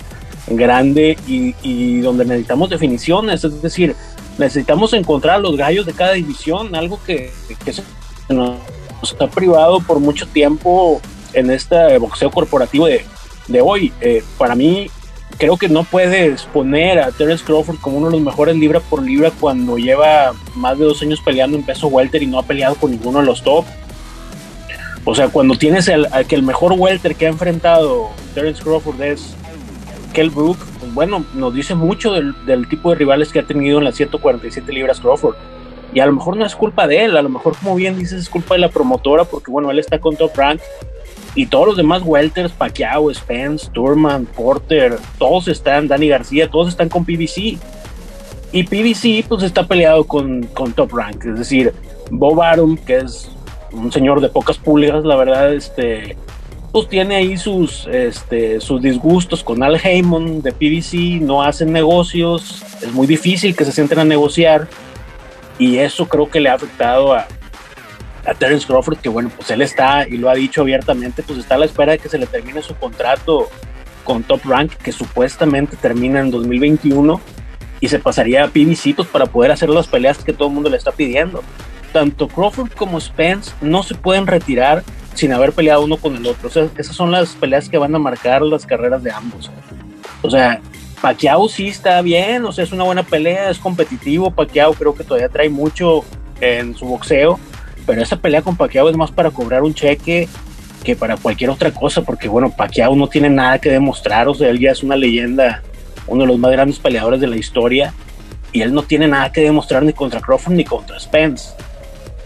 grande 0.48 1.18
y, 1.26 1.54
y 1.62 2.00
donde 2.00 2.24
necesitamos 2.24 2.70
definiciones. 2.70 3.44
Es 3.44 3.62
decir, 3.62 3.94
necesitamos 4.38 4.92
encontrar 4.92 5.40
los 5.40 5.56
gallos 5.56 5.86
de 5.86 5.92
cada 5.92 6.12
división, 6.12 6.74
algo 6.74 7.00
que, 7.04 7.32
que 7.64 7.72
se 7.72 7.82
nos 8.28 8.58
ha 9.20 9.26
privado 9.28 9.80
por 9.80 10.00
mucho 10.00 10.26
tiempo 10.26 11.00
en 11.32 11.50
este 11.50 11.98
boxeo 11.98 12.30
corporativo 12.30 12.86
de 12.86 13.04
de 13.48 13.60
hoy. 13.60 13.92
Eh, 14.00 14.22
para 14.36 14.54
mí, 14.54 14.88
creo 15.38 15.56
que 15.56 15.68
no 15.68 15.84
puedes 15.84 16.42
poner 16.42 16.98
a 16.98 17.12
Terence 17.12 17.44
Crawford 17.44 17.78
como 17.78 17.98
uno 17.98 18.08
de 18.08 18.12
los 18.14 18.20
mejores 18.20 18.56
libra 18.56 18.80
por 18.80 19.02
libra 19.02 19.30
cuando 19.30 19.78
lleva 19.78 20.34
más 20.56 20.78
de 20.78 20.84
dos 20.84 21.00
años 21.00 21.20
peleando 21.20 21.56
en 21.56 21.62
peso 21.62 21.86
welter 21.86 22.22
y 22.22 22.26
no 22.26 22.38
ha 22.38 22.42
peleado 22.42 22.74
con 22.74 22.90
ninguno 22.90 23.20
de 23.20 23.26
los 23.26 23.42
top. 23.42 23.64
O 25.04 25.14
sea, 25.14 25.28
cuando 25.28 25.54
tienes 25.54 25.88
el, 25.88 26.06
que 26.28 26.34
el 26.34 26.42
mejor 26.42 26.72
welter 26.76 27.14
que 27.14 27.26
ha 27.26 27.30
enfrentado 27.30 28.10
Terence 28.34 28.62
Crawford 28.62 29.00
es 29.00 29.34
Kell 30.12 30.30
Brook, 30.30 30.58
pues 30.80 30.92
bueno, 30.92 31.24
nos 31.34 31.54
dice 31.54 31.74
mucho 31.76 32.12
del, 32.12 32.68
tipo 32.68 32.90
de 32.90 32.96
rivales 32.96 33.32
que 33.32 33.38
ha 33.38 33.46
tenido 33.46 33.78
en 33.78 33.84
las 33.84 33.94
147 33.94 34.72
libras 34.72 35.00
Crawford. 35.00 35.36
Y 35.94 36.00
a 36.00 36.06
lo 36.06 36.12
mejor 36.12 36.36
no 36.36 36.44
es 36.44 36.54
culpa 36.54 36.86
de 36.86 37.04
él, 37.04 37.16
a 37.16 37.22
lo 37.22 37.30
mejor, 37.30 37.56
como 37.56 37.74
bien 37.74 37.96
dices, 37.96 38.22
es 38.22 38.28
culpa 38.28 38.56
de 38.56 38.60
la 38.60 38.68
promotora, 38.68 39.24
porque 39.24 39.50
bueno, 39.50 39.70
él 39.70 39.78
está 39.78 39.98
con 40.00 40.16
Top 40.16 40.36
Rank 40.36 40.60
y 41.38 41.46
todos 41.46 41.68
los 41.68 41.76
demás 41.76 42.02
welters, 42.04 42.50
Pacquiao, 42.50 43.14
Spence, 43.14 43.70
Turman, 43.70 44.26
Porter, 44.26 44.98
todos 45.20 45.46
están, 45.46 45.86
Dani 45.86 46.08
García, 46.08 46.50
todos 46.50 46.66
están 46.66 46.88
con 46.88 47.04
PBC. 47.04 47.56
Y 48.50 48.64
PBC 48.64 49.24
pues 49.28 49.44
está 49.44 49.64
peleado 49.64 50.02
con, 50.02 50.42
con 50.46 50.72
Top 50.72 50.92
Rank, 50.92 51.26
es 51.26 51.38
decir, 51.38 51.72
Bob 52.10 52.42
Arum, 52.42 52.76
que 52.76 52.96
es 52.96 53.30
un 53.70 53.92
señor 53.92 54.20
de 54.20 54.28
pocas 54.28 54.58
pulgas, 54.58 55.04
la 55.04 55.14
verdad, 55.14 55.54
este, 55.54 56.16
pues 56.72 56.88
tiene 56.88 57.14
ahí 57.14 57.36
sus, 57.36 57.86
este, 57.86 58.60
sus 58.60 58.82
disgustos 58.82 59.44
con 59.44 59.62
Al 59.62 59.76
Heyman 59.80 60.42
de 60.42 60.50
PBC, 60.50 61.24
no 61.24 61.44
hacen 61.44 61.72
negocios, 61.72 62.64
es 62.82 62.92
muy 62.92 63.06
difícil 63.06 63.54
que 63.54 63.64
se 63.64 63.70
sienten 63.70 64.00
a 64.00 64.04
negociar 64.04 64.66
y 65.56 65.76
eso 65.76 66.08
creo 66.08 66.28
que 66.28 66.40
le 66.40 66.48
ha 66.48 66.54
afectado 66.54 67.12
a, 67.12 67.28
a 68.28 68.34
Terence 68.34 68.66
Crawford, 68.66 68.98
que 68.98 69.08
bueno, 69.08 69.30
pues 69.34 69.50
él 69.50 69.62
está, 69.62 70.06
y 70.06 70.18
lo 70.18 70.28
ha 70.28 70.34
dicho 70.34 70.60
abiertamente, 70.60 71.22
pues 71.22 71.38
está 71.38 71.54
a 71.54 71.58
la 71.58 71.64
espera 71.64 71.92
de 71.92 71.98
que 71.98 72.08
se 72.08 72.18
le 72.18 72.26
termine 72.26 72.60
su 72.62 72.74
contrato 72.74 73.48
con 74.04 74.22
Top 74.22 74.42
Rank, 74.44 74.72
que 74.74 74.92
supuestamente 74.92 75.76
termina 75.76 76.20
en 76.20 76.30
2021, 76.30 77.20
y 77.80 77.88
se 77.88 77.98
pasaría 77.98 78.44
a 78.44 78.48
PBC 78.48 78.94
pues, 78.96 79.08
para 79.08 79.26
poder 79.26 79.50
hacer 79.50 79.70
las 79.70 79.86
peleas 79.86 80.18
que 80.18 80.32
todo 80.32 80.48
el 80.48 80.54
mundo 80.54 80.68
le 80.68 80.76
está 80.76 80.92
pidiendo. 80.92 81.42
Tanto 81.92 82.28
Crawford 82.28 82.72
como 82.72 83.00
Spence 83.00 83.52
no 83.62 83.82
se 83.82 83.94
pueden 83.94 84.26
retirar 84.26 84.82
sin 85.14 85.32
haber 85.32 85.52
peleado 85.52 85.84
uno 85.84 85.96
con 85.96 86.16
el 86.16 86.26
otro. 86.26 86.50
O 86.54 86.70
esas 86.78 86.94
son 86.94 87.10
las 87.10 87.30
peleas 87.30 87.68
que 87.68 87.78
van 87.78 87.94
a 87.94 87.98
marcar 87.98 88.42
las 88.42 88.66
carreras 88.66 89.02
de 89.02 89.10
ambos. 89.10 89.50
O 90.22 90.30
sea, 90.30 90.60
Pacquiao 91.00 91.48
sí 91.48 91.68
está 91.68 92.02
bien, 92.02 92.44
o 92.44 92.52
sea, 92.52 92.64
es 92.64 92.72
una 92.72 92.84
buena 92.84 93.04
pelea, 93.04 93.48
es 93.48 93.58
competitivo. 93.58 94.32
Pacquiao 94.32 94.74
creo 94.74 94.94
que 94.94 95.04
todavía 95.04 95.28
trae 95.28 95.48
mucho 95.48 96.04
en 96.40 96.74
su 96.76 96.84
boxeo 96.84 97.38
pero 97.88 98.02
esa 98.02 98.16
pelea 98.16 98.42
con 98.42 98.54
Pacquiao 98.54 98.90
es 98.90 98.96
más 98.98 99.10
para 99.10 99.30
cobrar 99.30 99.62
un 99.62 99.72
cheque 99.72 100.28
que 100.84 100.94
para 100.94 101.16
cualquier 101.16 101.48
otra 101.48 101.70
cosa, 101.70 102.02
porque 102.02 102.28
bueno, 102.28 102.52
Pacquiao 102.54 102.94
no 102.94 103.06
tiene 103.06 103.30
nada 103.30 103.58
que 103.58 103.70
demostrar, 103.70 104.28
o 104.28 104.34
sea, 104.34 104.50
él 104.50 104.58
ya 104.58 104.72
es 104.72 104.82
una 104.82 104.94
leyenda, 104.94 105.62
uno 106.06 106.24
de 106.24 106.26
los 106.26 106.38
más 106.38 106.52
grandes 106.52 106.78
peleadores 106.78 107.18
de 107.18 107.26
la 107.28 107.38
historia, 107.38 107.94
y 108.52 108.60
él 108.60 108.74
no 108.74 108.82
tiene 108.82 109.08
nada 109.08 109.32
que 109.32 109.40
demostrar 109.40 109.82
ni 109.84 109.94
contra 109.94 110.20
Crawford 110.20 110.52
ni 110.52 110.64
contra 110.64 111.00
Spence. 111.00 111.54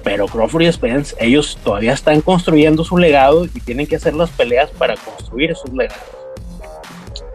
Pero 0.02 0.26
Crawford 0.26 0.62
y 0.62 0.72
Spence, 0.72 1.14
ellos 1.20 1.56
todavía 1.62 1.92
están 1.92 2.22
construyendo 2.22 2.82
su 2.82 2.98
legado 2.98 3.44
y 3.44 3.60
tienen 3.60 3.86
que 3.86 3.94
hacer 3.94 4.14
las 4.14 4.30
peleas 4.30 4.68
para 4.70 4.96
construir 4.96 5.52
esos 5.52 5.72
legados. 5.72 6.02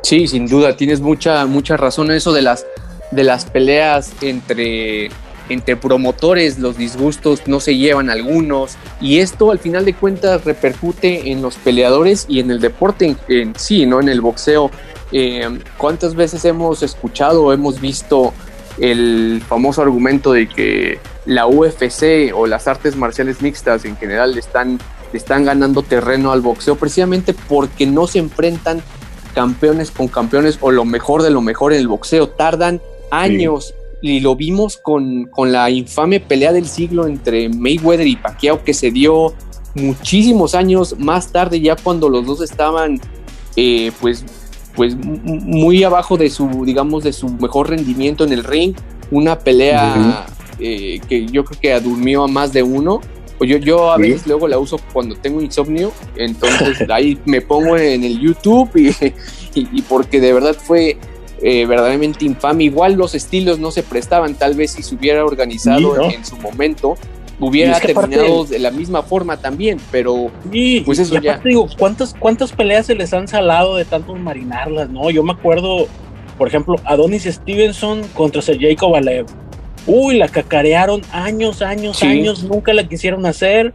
Sí, 0.03 0.27
sin 0.27 0.47
duda, 0.47 0.75
tienes 0.75 0.99
mucha, 0.99 1.45
mucha 1.45 1.77
razón 1.77 2.11
eso 2.11 2.33
de 2.33 2.41
las, 2.41 2.65
de 3.11 3.23
las 3.23 3.45
peleas 3.45 4.11
entre 4.19 5.11
entre 5.49 5.75
promotores 5.75 6.59
los 6.59 6.77
disgustos 6.77 7.47
no 7.47 7.59
se 7.59 7.75
llevan 7.75 8.09
algunos 8.09 8.77
y 9.01 9.19
esto 9.19 9.51
al 9.51 9.59
final 9.59 9.85
de 9.85 9.93
cuentas 9.93 10.43
repercute 10.43 11.31
en 11.31 11.41
los 11.41 11.55
peleadores 11.55 12.25
y 12.27 12.39
en 12.39 12.51
el 12.51 12.59
deporte 12.59 13.15
en, 13.27 13.55
sí, 13.55 13.85
¿no? 13.85 13.99
En 13.99 14.09
el 14.09 14.21
boxeo. 14.21 14.71
Eh, 15.11 15.59
¿Cuántas 15.77 16.15
veces 16.15 16.43
hemos 16.45 16.83
escuchado 16.83 17.45
o 17.45 17.53
hemos 17.53 17.79
visto 17.79 18.33
el 18.79 19.41
famoso 19.47 19.81
argumento 19.81 20.33
de 20.33 20.47
que 20.47 20.99
la 21.25 21.47
UFC 21.47 22.31
o 22.33 22.47
las 22.47 22.67
artes 22.67 22.95
marciales 22.95 23.41
mixtas 23.41 23.85
en 23.85 23.97
general 23.97 24.37
están, 24.37 24.79
están 25.13 25.45
ganando 25.45 25.81
terreno 25.81 26.31
al 26.31 26.41
boxeo 26.41 26.75
precisamente 26.75 27.33
porque 27.33 27.85
no 27.85 28.07
se 28.07 28.19
enfrentan 28.19 28.81
campeones 29.33 29.91
con 29.91 30.07
campeones 30.07 30.57
o 30.61 30.71
lo 30.71 30.85
mejor 30.85 31.21
de 31.21 31.29
lo 31.29 31.41
mejor 31.41 31.73
en 31.73 31.79
el 31.79 31.87
boxeo. 31.87 32.29
Tardan 32.29 32.81
años 33.11 33.73
y 34.01 34.19
lo 34.19 34.35
vimos 34.35 34.77
con, 34.77 35.29
la 35.37 35.69
infame 35.69 36.19
pelea 36.19 36.53
del 36.53 36.67
siglo 36.67 37.07
entre 37.07 37.49
Mayweather 37.49 38.07
y 38.07 38.15
Pacquiao 38.15 38.63
que 38.63 38.73
se 38.73 38.91
dio 38.91 39.33
muchísimos 39.75 40.55
años 40.55 40.95
más 40.97 41.31
tarde 41.31 41.59
ya 41.59 41.75
cuando 41.75 42.09
los 42.09 42.25
dos 42.25 42.41
estaban 42.41 42.99
eh, 43.55 43.91
pues 43.99 44.25
pues 44.75 44.95
muy 44.95 45.83
abajo 45.83 46.17
de 46.17 46.29
su 46.29 46.63
digamos 46.63 47.03
de 47.03 47.11
su 47.11 47.29
mejor 47.29 47.69
rendimiento 47.69 48.23
en 48.23 48.33
el 48.33 48.43
ring. 48.43 48.75
Una 49.09 49.39
pelea 49.39 50.27
eh, 50.59 50.99
que 51.07 51.25
yo 51.25 51.43
creo 51.43 51.59
que 51.59 51.73
adurmió 51.73 52.23
a 52.23 52.27
más 52.27 52.53
de 52.53 52.61
uno. 52.61 53.01
Yo, 53.39 53.57
yo 53.57 53.91
a 53.91 53.97
veces 53.97 54.25
luego 54.25 54.47
la 54.47 54.57
uso 54.57 54.79
cuando 54.91 55.15
tengo 55.15 55.39
insomnio 55.41 55.91
entonces 56.15 56.89
ahí 56.89 57.19
me 57.25 57.39
pongo 57.39 57.77
en 57.77 58.03
el 58.03 58.19
YouTube 58.19 58.71
y 59.53 59.81
porque 59.83 60.19
de 60.19 60.33
verdad 60.33 60.55
fue 60.55 60.97
eh, 61.41 61.65
verdaderamente 61.65 62.25
infame. 62.25 62.65
Igual 62.65 62.93
los 62.93 63.13
estilos 63.15 63.59
no 63.59 63.71
se 63.71 63.83
prestaban, 63.83 64.35
tal 64.35 64.55
vez 64.55 64.71
si 64.71 64.83
se 64.83 64.95
hubiera 64.95 65.23
organizado 65.23 66.09
en, 66.09 66.25
su 66.25 66.35
momento, 66.37 66.95
hubiera 67.39 67.79
terminado 67.79 68.45
de 68.45 68.59
la 68.59 68.71
misma 68.71 69.03
forma 69.03 69.37
también, 69.37 69.79
pero 69.91 70.31
pues 70.85 70.99
eso 70.99 71.19
ya. 71.19 71.39
Digo, 71.43 71.67
¿cuántas, 71.77 72.15
¿cuántas 72.17 72.51
peleas 72.51 72.87
se 72.87 72.95
les 72.95 73.13
han 73.13 73.27
salado 73.27 73.75
de 73.75 73.85
tanto 73.85 74.15
marinarlas? 74.15 74.89
No, 74.89 75.09
yo 75.11 75.23
me 75.23 75.33
acuerdo, 75.33 75.87
por 76.37 76.47
ejemplo, 76.47 76.75
Adonis 76.85 77.23
Stevenson 77.23 78.01
contra 78.13 78.41
Sergey 78.41 78.75
Kovalev. 78.75 79.27
Uy, 79.85 80.17
la 80.17 80.27
cacarearon 80.27 81.01
años, 81.11 81.61
años, 81.61 82.01
años, 82.03 82.43
nunca 82.43 82.73
la 82.73 82.87
quisieron 82.87 83.25
hacer. 83.25 83.73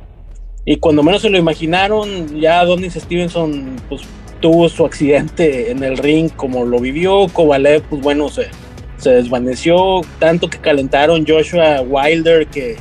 Y 0.65 0.77
cuando 0.77 1.03
menos 1.03 1.23
se 1.23 1.31
lo 1.31 1.39
imaginaron, 1.39 2.39
ya 2.39 2.61
Adonis 2.61 2.95
Stevenson, 2.95 3.77
pues 3.89 4.03
tuvo 4.43 4.69
su 4.69 4.85
accidente 4.85 5.71
en 5.71 5.83
el 5.83 5.97
ring 5.97 6.31
como 6.37 6.67
lo 6.67 6.79
vivió. 6.79 7.29
Kovalev, 7.33 7.83
pues 7.85 8.03
bueno, 8.03 8.29
se, 8.29 8.49
se 8.99 9.11
desvaneció 9.11 10.03
tanto 10.19 10.51
que 10.51 10.59
calentaron 10.59 11.25
Joshua 11.27 11.81
Wilder 11.81 12.47
que, 12.49 12.77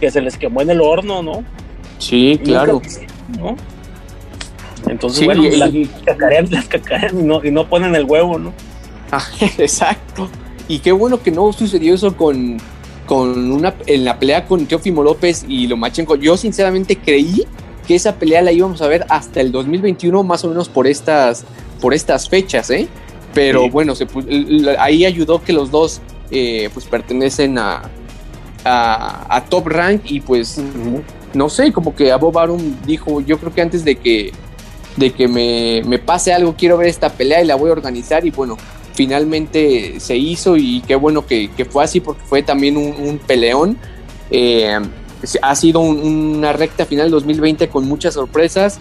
que 0.00 0.10
se 0.10 0.20
les 0.20 0.36
quemó 0.36 0.60
en 0.60 0.70
el 0.70 0.82
horno, 0.82 1.22
¿no? 1.22 1.44
Sí, 1.98 2.38
claro. 2.44 2.82
Entonces, 4.86 5.24
bueno, 5.24 5.42
las 5.44 5.70
cacarean, 6.04 6.50
las 6.50 6.66
cacarean 6.66 7.20
y 7.20 7.22
no, 7.22 7.44
y 7.44 7.50
no 7.50 7.68
ponen 7.68 7.94
el 7.94 8.04
huevo, 8.04 8.38
¿no? 8.38 8.52
Ah, 9.10 9.24
exacto. 9.58 10.28
Y 10.66 10.80
qué 10.80 10.92
bueno 10.92 11.22
que 11.22 11.30
no 11.30 11.52
sucedió 11.52 11.94
eso 11.94 12.16
con, 12.16 12.58
con 13.06 13.52
una 13.52 13.74
en 13.86 14.04
la 14.04 14.18
pelea 14.18 14.46
con 14.46 14.66
Teofimo 14.66 15.02
López 15.02 15.44
y 15.48 15.66
Lomachenko. 15.66 16.16
Yo 16.16 16.36
sinceramente 16.36 16.96
creí 16.96 17.46
que 17.88 17.94
esa 17.94 18.16
pelea 18.16 18.42
la 18.42 18.52
íbamos 18.52 18.82
a 18.82 18.86
ver 18.86 19.06
hasta 19.08 19.40
el 19.40 19.50
2021, 19.50 20.22
más 20.22 20.44
o 20.44 20.48
menos 20.48 20.68
por 20.68 20.86
estas, 20.86 21.46
por 21.80 21.94
estas 21.94 22.28
fechas, 22.28 22.68
¿eh? 22.68 22.86
Pero 23.32 23.70
bueno, 23.70 23.94
se, 23.94 24.06
ahí 24.78 25.06
ayudó 25.06 25.42
que 25.42 25.54
los 25.54 25.70
dos 25.70 26.02
eh, 26.30 26.68
pues 26.74 26.84
pertenecen 26.84 27.56
a, 27.56 27.82
a, 28.64 29.42
Top 29.48 29.68
Rank 29.68 30.02
y 30.04 30.20
pues 30.20 30.60
no 31.32 31.48
sé, 31.48 31.72
como 31.72 31.94
que 31.94 32.12
a 32.12 32.18
Bob 32.18 32.38
Arum 32.38 32.76
dijo, 32.84 33.22
yo 33.22 33.38
creo 33.38 33.54
que 33.54 33.62
antes 33.62 33.86
de 33.86 33.96
que, 33.96 34.32
de 34.96 35.10
que 35.12 35.26
me, 35.26 35.82
me, 35.86 35.98
pase 35.98 36.34
algo, 36.34 36.56
quiero 36.58 36.76
ver 36.76 36.88
esta 36.88 37.08
pelea 37.08 37.42
y 37.42 37.46
la 37.46 37.54
voy 37.54 37.70
a 37.70 37.72
organizar 37.72 38.26
y 38.26 38.30
bueno, 38.30 38.58
finalmente 38.92 39.98
se 39.98 40.14
hizo 40.14 40.58
y 40.58 40.82
qué 40.82 40.94
bueno 40.94 41.24
que, 41.24 41.50
que 41.52 41.64
fue 41.64 41.84
así 41.84 42.00
porque 42.00 42.22
fue 42.26 42.42
también 42.42 42.76
un, 42.76 42.94
un 43.00 43.18
peleón. 43.18 43.78
Eh, 44.30 44.78
ha 45.42 45.54
sido 45.54 45.80
una 45.80 46.52
recta 46.52 46.86
final 46.86 47.10
2020 47.10 47.68
con 47.68 47.86
muchas 47.86 48.14
sorpresas. 48.14 48.78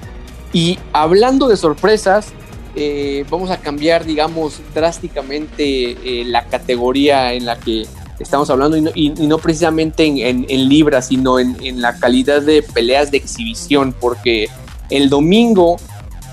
Y 0.54 0.80
hablando 0.94 1.48
de 1.48 1.58
sorpresas, 1.58 2.28
eh, 2.76 3.26
vamos 3.30 3.50
a 3.52 3.58
cambiar, 3.58 4.06
digamos, 4.06 4.62
drásticamente 4.74 5.92
eh, 5.92 6.26
la 6.26 6.46
categoría 6.46 7.34
en 7.34 7.46
la 7.46 7.60
que 7.60 7.86
estamos 8.20 8.50
hablando 8.50 8.78
y 8.96 9.10
no, 9.10 9.38
precisamente 9.38 10.06
en, 10.06 10.70
libras, 10.70 11.08
sino 11.08 11.40
en, 11.40 11.56
en, 11.62 11.82
la 11.82 12.00
calidad 12.00 12.42
de 12.42 12.64
peleas 12.64 13.12
de 13.12 13.18
exhibición, 13.18 13.94
porque 14.00 14.48
el 14.90 15.10
domingo 15.10 15.78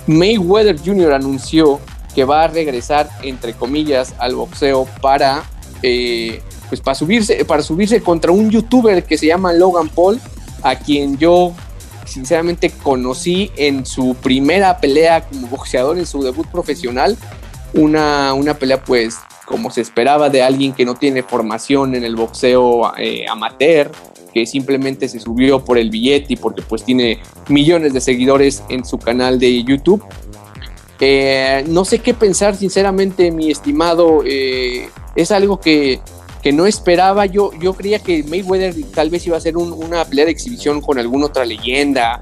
Mayweather 0.07 0.79
Jr. 0.79 1.13
anunció 1.13 1.81
que 2.15 2.25
va 2.25 2.45
a 2.45 2.49
regresar, 2.49 3.11
entre 3.23 3.55
comillas, 3.55 4.15
al 4.19 4.37
boxeo 4.37 4.87
para, 5.01 5.45
eh, 5.83 6.41
pues 6.69 6.81
para 6.81 6.95
subirse, 6.95 7.45
para 7.45 7.63
subirse 7.63 8.01
contra 8.01 8.33
un 8.33 8.51
youtuber 8.51 9.05
que 9.05 9.19
se 9.19 9.27
llama 9.27 9.53
Logan 9.53 9.89
Paul, 9.89 10.21
a 10.63 10.77
quien 10.77 11.19
yo 11.19 11.53
sinceramente 12.07 12.71
conocí 12.71 13.51
en 13.57 13.87
su 13.87 14.15
primera 14.15 14.79
pelea 14.79 15.27
como 15.27 15.47
boxeador, 15.49 15.99
en 15.99 16.07
su 16.07 16.23
debut 16.23 16.47
profesional, 16.49 17.17
una, 17.75 18.35
una 18.35 18.55
pelea 18.55 18.83
pues 18.83 19.17
como 19.45 19.71
se 19.71 19.81
esperaba 19.81 20.31
de 20.31 20.43
alguien 20.43 20.73
que 20.73 20.85
no 20.85 20.95
tiene 20.95 21.23
formación 21.23 21.95
en 21.95 22.05
el 22.05 22.17
boxeo 22.17 22.97
eh, 22.97 23.27
amateur, 23.29 23.91
que 24.33 24.47
simplemente 24.47 25.09
se 25.09 25.21
subió 25.21 25.65
por 25.65 25.79
el 25.79 25.91
billete 25.91 26.33
y 26.33 26.37
porque 26.37 26.63
pues 26.63 26.85
tiene 26.85 27.21
millones 27.49 27.93
de 27.93 28.01
seguidores 28.01 28.63
en 28.69 28.85
su 28.85 28.99
canal 28.99 29.39
de 29.39 29.63
YouTube. 29.63 30.03
Eh, 31.01 31.65
no 31.69 31.85
sé 31.85 31.99
qué 31.99 32.15
pensar 32.15 32.57
sinceramente, 32.57 33.31
mi 33.31 33.51
estimado. 33.51 34.23
Eh, 34.25 34.89
es 35.15 35.31
algo 35.31 35.61
que, 35.61 36.01
que, 36.45 36.53
no 36.53 36.67
esperaba. 36.67 37.27
Yo, 37.27 37.51
yo 37.61 37.73
creía 37.73 37.99
que 37.99 38.23
Mayweather 38.23 38.75
tal 38.95 39.11
vez 39.11 39.27
iba 39.27 39.37
a 39.37 39.41
ser 39.41 39.57
una 39.57 40.05
pelea 40.05 40.27
de 40.27 40.31
exhibición 40.31 40.81
con 40.81 40.99
alguna 40.99 41.27
otra 41.27 41.45
leyenda, 41.45 42.21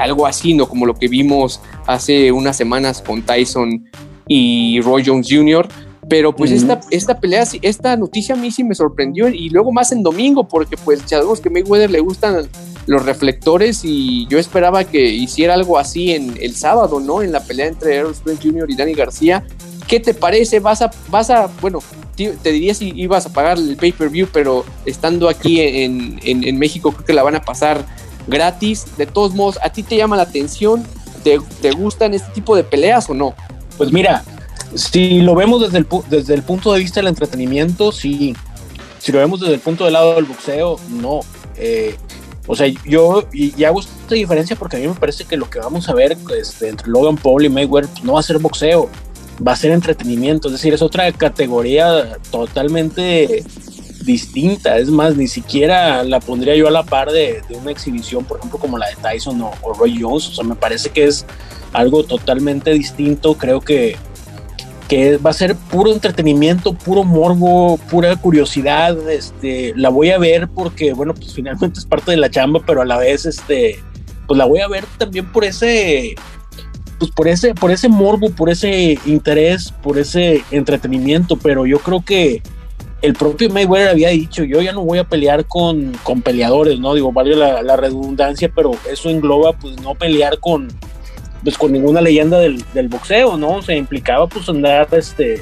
algo 0.00 0.26
así, 0.26 0.54
¿no? 0.54 0.68
Como 0.68 0.86
lo 0.86 0.94
que 0.94 1.08
vimos 1.08 1.60
hace 1.86 2.32
unas 2.32 2.56
semanas 2.56 3.02
con 3.02 3.22
Tyson 3.22 3.84
y 4.26 4.80
Roy 4.80 5.02
Jones 5.04 5.26
Jr. 5.28 5.68
Pero 6.08 6.34
pues 6.34 6.50
esta, 6.50 6.80
esta 6.90 7.20
pelea, 7.20 7.44
esta 7.62 7.96
noticia 7.96 8.34
a 8.34 8.38
mí 8.38 8.50
sí 8.50 8.64
me 8.64 8.74
sorprendió 8.74 9.28
y 9.28 9.48
luego 9.50 9.70
más 9.70 9.92
en 9.92 10.02
domingo 10.02 10.48
porque 10.48 10.76
pues 10.76 11.02
ya 11.02 11.18
sabemos 11.18 11.40
que 11.40 11.50
Mayweather 11.50 11.90
le 11.90 12.00
gustan 12.00 12.48
los 12.86 13.04
reflectores 13.04 13.82
y 13.84 14.26
yo 14.26 14.38
esperaba 14.38 14.82
que 14.82 15.08
hiciera 15.10 15.54
algo 15.54 15.78
así 15.78 16.12
en 16.12 16.36
el 16.40 16.56
sábado, 16.56 16.98
¿no? 16.98 17.22
En 17.22 17.30
la 17.30 17.44
pelea 17.44 17.68
entre 17.68 17.94
Errol 17.94 18.14
Spence 18.14 18.42
Jr. 18.42 18.68
y 18.70 18.74
Danny 18.76 18.94
García. 18.94 19.44
¿Qué 19.86 20.00
te 20.00 20.14
parece? 20.14 20.58
Vas 20.58 20.82
a, 20.82 20.90
vas 21.10 21.30
a, 21.30 21.48
bueno, 21.60 21.80
te 22.16 22.52
diría 22.52 22.74
si 22.74 22.92
ibas 22.96 23.26
a 23.26 23.32
pagar 23.32 23.58
el 23.58 23.76
pay-per-view, 23.76 24.28
pero 24.32 24.64
estando 24.84 25.28
aquí 25.28 25.60
en, 25.60 26.20
en, 26.22 26.58
México 26.58 26.92
creo 26.92 27.04
que 27.04 27.12
la 27.12 27.22
van 27.22 27.36
a 27.36 27.42
pasar 27.42 27.84
gratis. 28.26 28.86
De 28.96 29.06
todos 29.06 29.34
modos, 29.34 29.58
¿a 29.62 29.70
ti 29.70 29.82
te 29.82 29.96
llama 29.96 30.16
la 30.16 30.22
atención? 30.22 30.84
¿Te, 31.24 31.38
te 31.60 31.70
gustan 31.72 32.14
este 32.14 32.30
tipo 32.32 32.56
de 32.56 32.64
peleas 32.64 33.08
o 33.08 33.14
no? 33.14 33.34
Pues 33.76 33.92
mira, 33.92 34.24
si 34.74 35.20
lo 35.20 35.34
vemos 35.34 35.60
desde 35.62 35.78
el, 35.78 35.86
desde 36.08 36.34
el 36.34 36.42
punto 36.42 36.72
de 36.72 36.80
vista 36.80 37.00
del 37.00 37.08
entretenimiento, 37.08 37.92
sí. 37.92 38.34
Si 38.98 39.12
lo 39.12 39.18
vemos 39.18 39.40
desde 39.40 39.54
el 39.54 39.60
punto 39.60 39.84
del 39.84 39.94
lado 39.94 40.14
del 40.14 40.24
boxeo, 40.24 40.78
no. 40.90 41.20
Eh, 41.56 41.96
o 42.46 42.56
sea, 42.56 42.66
yo 42.84 43.24
y, 43.32 43.64
hago 43.64 43.80
esta 43.80 44.14
diferencia 44.14 44.56
porque 44.56 44.76
a 44.76 44.80
mí 44.80 44.88
me 44.88 44.94
parece 44.94 45.24
que 45.24 45.36
lo 45.36 45.48
que 45.48 45.58
vamos 45.58 45.88
a 45.88 45.94
ver 45.94 46.16
este, 46.36 46.68
entre 46.68 46.88
Logan 46.88 47.16
Paul 47.16 47.44
y 47.44 47.48
Mayweather 47.48 47.88
pues, 47.90 48.04
no 48.04 48.14
va 48.14 48.20
a 48.20 48.22
ser 48.22 48.38
boxeo, 48.38 48.88
va 49.46 49.52
a 49.52 49.56
ser 49.56 49.70
entretenimiento. 49.70 50.48
Es 50.48 50.52
decir, 50.52 50.74
es 50.74 50.82
otra 50.82 51.10
categoría 51.12 52.18
totalmente 52.30 53.44
distinta. 54.04 54.78
Es 54.78 54.90
más, 54.90 55.16
ni 55.16 55.28
siquiera 55.28 56.02
la 56.04 56.20
pondría 56.20 56.54
yo 56.56 56.68
a 56.68 56.70
la 56.70 56.82
par 56.82 57.10
de, 57.10 57.42
una 57.60 57.70
exhibición, 57.70 58.24
por 58.24 58.38
ejemplo, 58.38 58.58
como 58.58 58.78
la 58.78 58.88
de 58.88 58.96
Tyson 58.96 59.40
o, 59.40 59.52
o 59.62 59.72
Roy 59.74 60.00
Jones. 60.00 60.28
O 60.28 60.32
sea, 60.32 60.44
me 60.44 60.54
parece 60.54 60.90
que 60.90 61.04
es 61.04 61.26
algo 61.72 62.04
totalmente 62.04 62.72
distinto. 62.72 63.34
Creo 63.34 63.60
que 63.60 63.96
que 64.90 65.18
va 65.18 65.30
a 65.30 65.34
ser 65.34 65.54
puro 65.54 65.92
entretenimiento, 65.92 66.74
puro 66.74 67.04
morbo, 67.04 67.78
pura 67.88 68.16
curiosidad, 68.16 68.98
este, 69.08 69.72
la 69.76 69.88
voy 69.88 70.10
a 70.10 70.18
ver 70.18 70.48
porque, 70.48 70.92
bueno, 70.92 71.14
pues 71.14 71.32
finalmente 71.36 71.78
es 71.78 71.86
parte 71.86 72.10
de 72.10 72.16
la 72.16 72.28
chamba, 72.28 72.60
pero 72.66 72.82
a 72.82 72.84
la 72.84 72.98
vez, 72.98 73.24
este, 73.24 73.78
pues 74.26 74.36
la 74.36 74.46
voy 74.46 74.58
a 74.58 74.66
ver 74.66 74.84
también 74.98 75.30
por 75.30 75.44
ese, 75.44 76.16
pues 77.00 77.10
por 77.10 77.28
ese, 77.28 77.54
por 77.54 77.70
ese 77.70 77.88
morbo, 77.88 78.30
por 78.30 78.50
ese 78.50 78.98
interés, 79.06 79.72
por 79.82 79.98
ese 79.98 80.44
entretenimiento, 80.50 81.36
pero 81.36 81.64
yo 81.64 81.78
creo 81.78 82.04
que 82.04 82.42
el 83.00 83.14
propio 83.14 83.48
Mayweather 83.48 83.88
había 83.88 84.10
dicho, 84.10 84.44
yo 84.44 84.60
ya 84.60 84.72
no 84.72 84.82
voy 84.84 84.98
a 84.98 85.04
pelear 85.04 85.46
con, 85.46 85.92
con 86.02 86.20
peleadores, 86.20 86.78
¿no? 86.78 86.92
Digo, 86.92 87.10
vale 87.10 87.34
la, 87.34 87.76
redundancia, 87.76 88.52
pero 88.54 88.72
eso 88.92 89.08
engloba, 89.08 89.54
pues, 89.54 89.80
no 89.80 89.94
pelear 89.94 90.38
con, 90.38 90.68
pues 91.42 91.56
con 91.56 91.72
ninguna 91.72 92.02
leyenda 92.02 92.38
del, 92.38 92.88
boxeo, 92.90 93.38
¿no? 93.38 93.62
Se 93.62 93.74
implicaba 93.74 94.26
pues 94.26 94.46
andar 94.50 94.86
este, 94.92 95.40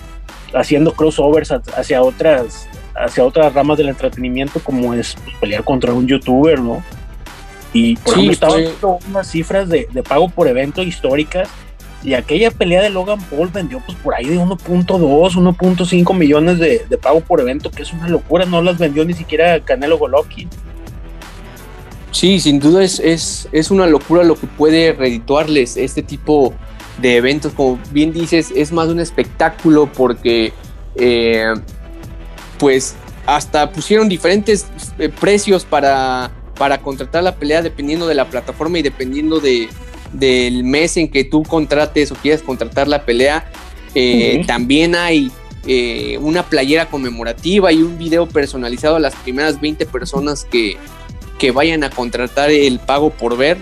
haciendo 0.55 0.93
crossovers 0.93 1.51
hacia 1.51 2.03
otras, 2.03 2.69
hacia 2.95 3.25
otras 3.25 3.53
ramas 3.53 3.79
del 3.79 3.89
entretenimiento 3.89 4.61
como 4.61 4.95
es 4.95 5.17
pues, 5.25 5.37
pelear 5.41 5.65
contra 5.65 5.93
un 5.93 6.07
youtuber, 6.07 6.61
¿no? 6.61 6.85
Y 7.73 7.97
por 7.97 8.15
sí, 8.15 8.29
ejemplo, 8.29 8.59
estaban 8.67 9.01
unas 9.09 9.31
cifras 9.31 9.69
de, 9.69 9.89
de, 9.93 10.03
pago 10.03 10.29
por 10.31 10.49
evento 10.49 10.83
históricas 10.83 11.49
y 12.03 12.15
aquella 12.15 12.51
pelea 12.51 12.83
de 12.83 12.91
Logan 12.91 13.21
Paul 13.23 13.49
vendió 13.49 13.83
pues 13.85 13.99
por 13.99 14.15
ahí 14.15 14.27
de 14.27 14.39
1.2, 14.39 14.87
1.5 14.87 16.17
millones 16.17 16.59
de, 16.59 16.87
de, 16.89 16.99
pago 16.99 17.21
por 17.21 17.41
evento, 17.41 17.71
que 17.71 17.83
es 17.83 17.93
una 17.93 18.09
locura, 18.09 18.47
no 18.47 18.63
las 18.63 18.79
vendió 18.79 19.05
ni 19.05 19.15
siquiera 19.15 19.61
Canelo 19.61 19.99
Golovkin. 19.99 20.49
Sí, 22.11 22.41
sin 22.41 22.59
duda 22.59 22.83
es, 22.83 23.49
es, 23.53 23.71
una 23.71 23.87
locura 23.87 24.25
lo 24.25 24.35
que 24.35 24.47
puede 24.47 24.93
redituarles 24.93 25.77
este 25.77 26.03
tipo 26.03 26.55
de 27.01 27.17
eventos. 27.17 27.53
Como 27.53 27.79
bien 27.91 28.13
dices, 28.13 28.53
es 28.55 28.73
más 28.73 28.89
un 28.89 28.99
espectáculo 28.99 29.91
porque 29.93 30.53
eh, 30.97 31.53
pues 32.59 32.97
hasta 33.27 33.71
pusieron 33.71 34.09
diferentes 34.09 34.67
eh, 34.99 35.11
precios 35.11 35.65
para, 35.65 36.31
para 36.59 36.79
contratar 36.79 37.23
la 37.23 37.37
pelea 37.37 37.63
dependiendo 37.63 38.07
de 38.07 38.15
la 38.15 38.29
plataforma 38.29 38.79
y 38.79 38.83
dependiendo 38.83 39.41
de, 39.41 39.69
del 40.13 40.65
mes 40.65 40.97
en 40.97 41.09
que 41.09 41.25
tú 41.25 41.43
contrates 41.43 42.13
o 42.13 42.15
quieras 42.17 42.43
contratar 42.43 42.89
la 42.89 43.05
pelea. 43.05 43.51
Eh, 43.95 44.45
también 44.47 44.95
hay 44.95 45.31
una 46.21 46.45
playera 46.45 46.87
conmemorativa 46.87 47.71
y 47.73 47.83
un 47.83 47.99
video 47.99 48.27
personalizado 48.27 48.97
a 48.97 49.01
las 49.01 49.15
primeras 49.17 49.61
20 49.61 49.85
personas 49.87 50.45
que, 50.45 50.79
que 51.39 51.53
vayan 51.53 51.85
a 51.85 51.91
contratar 51.91 52.51
el 52.51 52.79
pago 52.81 53.11
por 53.11 53.37
ver. 53.37 53.57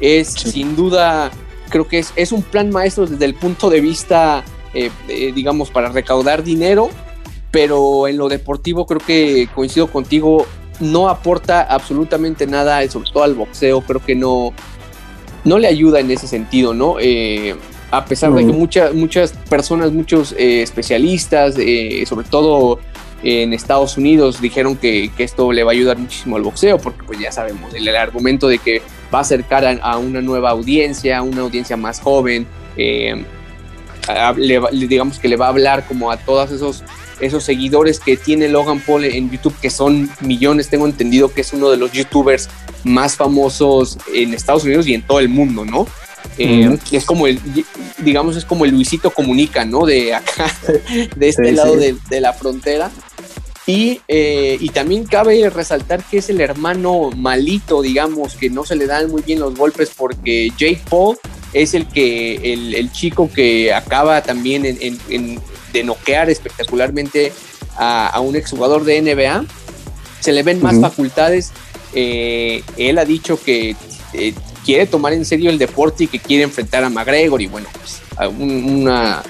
Es 0.00 0.28
sin 0.28 0.76
duda, 0.76 1.30
creo 1.68 1.86
que 1.86 1.98
es, 1.98 2.12
es, 2.16 2.32
un 2.32 2.42
plan 2.42 2.70
maestro 2.70 3.06
desde 3.06 3.24
el 3.24 3.34
punto 3.34 3.70
de 3.70 3.80
vista, 3.80 4.44
eh, 4.74 4.90
digamos, 5.34 5.70
para 5.70 5.90
recaudar 5.90 6.42
dinero, 6.42 6.90
pero 7.50 8.08
en 8.08 8.16
lo 8.16 8.28
deportivo 8.28 8.86
creo 8.86 9.00
que 9.00 9.48
coincido 9.54 9.88
contigo, 9.88 10.46
no 10.80 11.08
aporta 11.08 11.62
absolutamente 11.62 12.46
nada, 12.46 12.86
sobre 12.88 13.10
todo 13.10 13.22
al 13.22 13.34
boxeo, 13.34 13.80
creo 13.82 14.04
que 14.04 14.14
no, 14.14 14.52
no 15.44 15.58
le 15.58 15.68
ayuda 15.68 16.00
en 16.00 16.10
ese 16.10 16.26
sentido, 16.26 16.74
¿no? 16.74 16.96
Eh, 17.00 17.54
a 17.90 18.04
pesar 18.04 18.32
de 18.32 18.46
que 18.46 18.52
muchas 18.52 18.94
muchas 18.94 19.32
personas, 19.32 19.90
muchos 19.90 20.32
eh, 20.38 20.62
especialistas, 20.62 21.54
sobre 21.54 22.26
todo 22.28 22.78
en 23.22 23.52
Estados 23.52 23.96
Unidos 23.96 24.40
dijeron 24.40 24.76
que, 24.76 25.10
esto 25.18 25.52
le 25.52 25.62
va 25.62 25.72
a 25.72 25.74
ayudar 25.74 25.98
muchísimo 25.98 26.36
al 26.36 26.42
boxeo, 26.42 26.78
porque 26.78 27.02
pues 27.04 27.18
ya 27.18 27.30
sabemos, 27.30 27.74
el, 27.74 27.88
argumento 27.94 28.48
de 28.48 28.58
que 28.58 28.82
va 29.12 29.18
a 29.18 29.22
acercar 29.22 29.64
a, 29.82 29.98
una 29.98 30.22
nueva 30.22 30.50
audiencia, 30.50 31.22
una 31.22 31.42
audiencia 31.42 31.76
más 31.76 32.00
joven, 32.00 32.46
eh, 32.76 33.24
digamos 34.72 35.18
que 35.18 35.28
le 35.28 35.36
va 35.36 35.46
a 35.46 35.48
hablar 35.50 35.86
como 35.86 36.10
a 36.10 36.16
todos 36.16 36.50
esos, 36.50 36.82
esos 37.20 37.44
seguidores 37.44 38.00
que 38.00 38.16
tiene 38.16 38.48
Logan 38.48 38.80
Paul 38.80 39.04
en 39.04 39.30
YouTube, 39.30 39.54
que 39.60 39.70
son 39.70 40.10
millones, 40.20 40.68
tengo 40.68 40.86
entendido 40.86 41.32
que 41.32 41.42
es 41.42 41.52
uno 41.52 41.70
de 41.70 41.76
los 41.76 41.92
youtubers 41.92 42.48
más 42.84 43.16
famosos 43.16 43.98
en 44.14 44.34
Estados 44.34 44.64
Unidos 44.64 44.86
y 44.86 44.94
en 44.94 45.02
todo 45.02 45.20
el 45.20 45.28
mundo, 45.28 45.64
¿no? 45.64 45.86
Eh, 46.38 46.78
es 46.92 47.04
como 47.04 47.26
el, 47.26 47.40
digamos, 47.98 48.36
es 48.36 48.44
como 48.44 48.64
el 48.64 48.70
Luisito 48.72 49.10
Comunica, 49.10 49.64
¿no? 49.64 49.84
De 49.84 50.14
acá, 50.14 50.54
de 51.16 51.28
este 51.28 51.52
lado 51.52 51.76
De, 51.76 51.96
de, 52.08 52.20
la 52.20 52.32
frontera. 52.32 52.90
Eh, 54.08 54.56
y, 54.58 54.68
también 54.70 55.04
cabe 55.04 55.48
resaltar 55.48 56.02
que 56.02 56.18
es 56.18 56.28
el 56.28 56.40
hermano 56.40 57.10
malito, 57.16 57.82
digamos, 57.82 58.34
que 58.34 58.50
no 58.50 58.64
se 58.64 58.74
le 58.74 58.86
dan 58.86 59.10
muy 59.10 59.22
bien 59.22 59.38
los 59.38 59.54
golpes 59.54 59.92
porque 59.96 60.50
Jake 60.58 60.82
Paul 60.88 61.16
es 61.52 61.74
el 61.74 61.86
que 61.86 62.52
el, 62.52 62.90
chico 62.90 63.30
que 63.32 63.72
acaba 63.72 64.22
también 64.22 64.64
en, 64.66 65.40
de 65.72 65.84
noquear 65.84 66.30
espectacularmente 66.30 67.32
a, 67.76 68.20
un 68.20 68.36
exjugador 68.36 68.84
de 68.84 69.00
NBA. 69.00 69.44
Se 70.20 70.32
le 70.32 70.42
ven 70.42 70.62
más 70.62 70.80
facultades. 70.80 71.52
Eh, 71.94 72.62
él 72.76 72.98
ha 72.98 73.04
dicho 73.04 73.42
que 73.42 73.74
eh, 74.12 74.34
quiere 74.64 74.86
tomar 74.86 75.12
en 75.12 75.24
serio 75.24 75.50
el 75.50 75.58
deporte 75.58 76.04
y 76.04 76.06
que 76.06 76.18
quiere 76.18 76.44
enfrentar 76.44 76.84
a 76.84 76.90
McGregor 76.90 77.40
y 77.42 77.46
bueno, 77.46 77.68
pues 77.72 78.00
una 78.38 79.22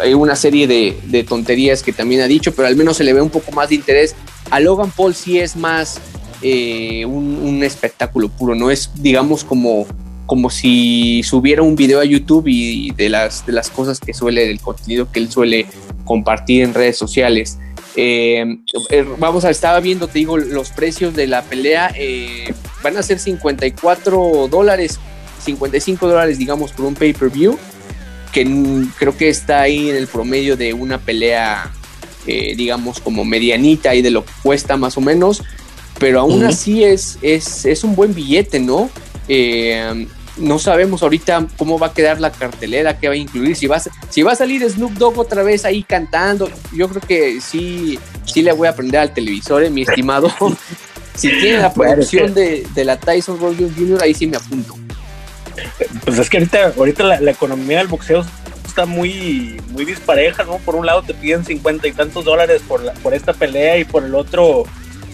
hay 0.00 0.14
una 0.14 0.36
serie 0.36 0.66
de, 0.66 1.24
tonterías 1.24 1.82
que 1.82 1.92
también 1.92 2.20
ha 2.22 2.26
dicho, 2.26 2.54
pero 2.54 2.68
al 2.68 2.76
menos 2.76 2.96
se 2.96 3.04
le 3.04 3.12
ve 3.12 3.20
un 3.20 3.30
poco 3.30 3.52
más 3.52 3.68
de 3.68 3.76
interés. 3.76 4.14
A 4.50 4.60
Logan 4.60 4.90
Paul 4.90 5.14
sí 5.14 5.38
es 5.38 5.56
más 5.56 6.00
eh, 6.42 7.04
un, 7.04 7.62
espectáculo 7.62 8.28
puro, 8.28 8.54
no 8.54 8.70
es, 8.70 8.90
digamos, 8.94 9.44
como 9.44 9.86
como 10.28 10.50
si 10.50 11.22
subiera 11.22 11.62
un 11.62 11.74
video 11.74 12.00
a 12.00 12.04
YouTube 12.04 12.48
y 12.48 12.90
de 12.90 13.08
las, 13.08 13.46
de 13.46 13.54
las 13.54 13.70
cosas 13.70 13.98
que 13.98 14.12
suele, 14.12 14.46
del 14.46 14.60
contenido 14.60 15.10
que 15.10 15.20
él 15.20 15.30
suele 15.30 15.64
compartir 16.04 16.64
en 16.64 16.74
redes 16.74 16.98
sociales. 16.98 17.58
Eh, 17.96 18.58
eh, 18.90 19.06
vamos 19.16 19.46
a, 19.46 19.50
estaba 19.50 19.80
viendo, 19.80 20.06
te 20.06 20.18
digo, 20.18 20.36
los 20.36 20.68
precios 20.68 21.16
de 21.16 21.28
la 21.28 21.44
pelea 21.44 21.94
eh, 21.96 22.52
van 22.82 22.98
a 22.98 23.02
ser 23.02 23.18
54 23.18 24.48
dólares, 24.50 25.00
55 25.46 26.06
dólares, 26.06 26.36
digamos, 26.36 26.72
por 26.72 26.84
un 26.84 26.94
pay-per-view, 26.94 27.58
que 28.30 28.84
creo 28.98 29.16
que 29.16 29.30
está 29.30 29.62
ahí 29.62 29.88
en 29.88 29.96
el 29.96 30.08
promedio 30.08 30.58
de 30.58 30.74
una 30.74 30.98
pelea, 30.98 31.72
digamos, 32.26 33.00
como 33.00 33.24
medianita 33.24 33.94
y 33.94 34.02
de 34.02 34.10
lo 34.10 34.26
que 34.26 34.32
cuesta 34.42 34.76
más 34.76 34.98
o 34.98 35.00
menos, 35.00 35.42
pero 35.98 36.20
aún 36.20 36.44
así 36.44 36.84
es, 36.84 37.18
es, 37.22 37.64
es, 37.64 37.82
un 37.82 37.96
buen 37.96 38.14
billete, 38.14 38.60
¿no? 38.60 38.90
No 40.38 40.58
sabemos 40.58 41.02
ahorita 41.02 41.46
cómo 41.56 41.78
va 41.78 41.88
a 41.88 41.94
quedar 41.94 42.20
la 42.20 42.30
cartelera, 42.30 42.98
qué 42.98 43.08
va 43.08 43.14
a 43.14 43.16
incluir, 43.16 43.56
si 43.56 43.66
va 43.66 43.76
a, 43.76 43.82
si 44.08 44.22
va 44.22 44.32
a 44.32 44.36
salir 44.36 44.68
Snoop 44.68 44.92
Dogg 44.92 45.18
otra 45.18 45.42
vez 45.42 45.64
ahí 45.64 45.82
cantando, 45.82 46.50
yo 46.72 46.88
creo 46.88 47.02
que 47.02 47.40
sí, 47.40 47.98
sí 48.24 48.42
le 48.42 48.52
voy 48.52 48.68
a 48.68 48.70
aprender 48.70 49.00
al 49.00 49.12
televisor, 49.12 49.64
eh, 49.64 49.70
mi 49.70 49.82
estimado. 49.82 50.30
si 51.14 51.28
tiene 51.40 51.58
la 51.58 51.72
producción 51.72 52.34
de, 52.34 52.66
la 52.76 52.98
Tyson 52.98 53.40
Rogers 53.40 53.72
Jr., 53.76 54.02
ahí 54.02 54.14
sí 54.14 54.26
me 54.26 54.36
apunto. 54.36 54.74
Pues 56.04 56.18
es 56.18 56.30
que 56.30 56.38
ahorita, 56.38 56.72
ahorita 56.76 57.20
la, 57.20 57.30
economía 57.30 57.78
del 57.78 57.88
boxeo 57.88 58.24
está 58.64 58.86
muy, 58.86 59.60
muy 59.70 59.84
dispareja, 59.84 60.44
¿no? 60.44 60.58
Por 60.58 60.76
un 60.76 60.86
lado 60.86 61.02
te 61.02 61.14
piden 61.14 61.44
cincuenta 61.44 61.88
y 61.88 61.92
tantos 61.92 62.24
dólares 62.24 62.62
por, 62.66 62.92
por 63.02 63.14
esta 63.14 63.32
pelea 63.32 63.78
y 63.78 63.84
por 63.84 64.04
el 64.04 64.14
otro 64.14 64.64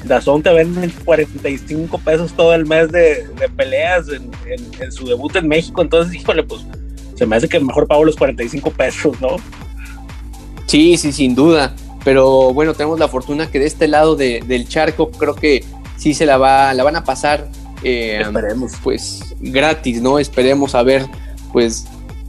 Dazón 0.04 0.42
te 0.42 0.52
venden 0.52 0.92
45 1.04 1.98
pesos 1.98 2.32
todo 2.34 2.54
el 2.54 2.66
mes 2.66 2.92
de, 2.92 3.26
peleas 3.56 4.06
en, 4.08 4.92
su 4.92 5.06
debut 5.06 5.34
en 5.36 5.48
México. 5.48 5.82
Entonces, 5.82 6.14
híjole, 6.14 6.42
pues 6.42 6.62
se 7.14 7.26
me 7.26 7.36
hace 7.36 7.48
que 7.48 7.58
mejor 7.60 7.86
pago 7.86 8.04
los 8.04 8.16
45 8.16 8.70
pesos, 8.70 9.20
¿no? 9.20 9.36
Sí, 10.66 10.96
sí, 10.96 11.12
sin 11.12 11.34
duda. 11.34 11.74
Pero 12.04 12.52
bueno, 12.52 12.74
tenemos 12.74 12.98
la 12.98 13.08
fortuna 13.08 13.50
que 13.50 13.58
de 13.58 13.66
este 13.66 13.88
lado 13.88 14.14
del 14.14 14.68
charco 14.68 15.10
creo 15.10 15.34
que 15.34 15.64
sí 15.96 16.12
se 16.12 16.26
la 16.26 16.36
va, 16.36 16.74
la 16.74 16.84
van 16.84 16.96
a 16.96 17.04
pasar. 17.04 17.48
Eh, 17.82 18.20
Esperemos. 18.20 18.72
Pues 18.82 19.34
gratis, 19.40 20.02
¿no? 20.02 20.18
Esperemos 20.18 20.74
a 20.74 20.82
ver, 20.82 21.06
pues 21.52 21.86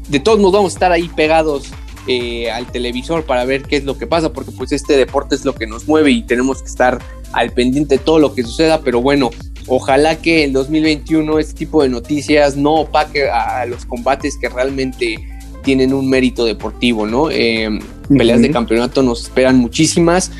de 0.07 0.19
todos 0.19 0.39
nos 0.39 0.51
vamos 0.51 0.73
a 0.73 0.75
estar 0.75 0.91
ahí 0.91 1.09
pegados 1.09 1.71
eh, 2.07 2.51
al 2.51 2.71
televisor 2.71 3.23
para 3.23 3.45
ver 3.45 3.63
qué 3.63 3.77
es 3.77 3.85
lo 3.85 3.97
que 3.97 4.07
pasa, 4.07 4.33
porque 4.33 4.51
pues 4.51 4.71
este 4.71 4.95
deporte 4.97 5.35
es 5.35 5.45
lo 5.45 5.55
que 5.55 5.67
nos 5.67 5.87
mueve 5.87 6.11
y 6.11 6.23
tenemos 6.23 6.61
que 6.61 6.67
estar 6.67 6.99
al 7.33 7.51
pendiente 7.51 7.97
de 7.97 8.03
todo 8.03 8.19
lo 8.19 8.33
que 8.33 8.43
suceda, 8.43 8.81
pero 8.81 9.01
bueno, 9.01 9.31
ojalá 9.67 10.17
que 10.17 10.43
en 10.43 10.53
2021 10.53 11.39
este 11.39 11.53
tipo 11.53 11.83
de 11.83 11.89
noticias 11.89 12.55
no 12.55 12.75
opaque 12.75 13.29
a 13.29 13.65
los 13.65 13.85
combates 13.85 14.37
que 14.37 14.49
realmente 14.49 15.17
tienen 15.65 15.93
un 15.93 16.07
mérito 16.09 16.45
deportivo, 16.45 17.05
¿no? 17.05 17.29
Eh, 17.29 17.67
peleas 18.07 18.41
de 18.41 18.51
campeonato 18.51 19.03
nos 19.03 19.23
esperan 19.23 19.57
muchísimas. 19.57 20.31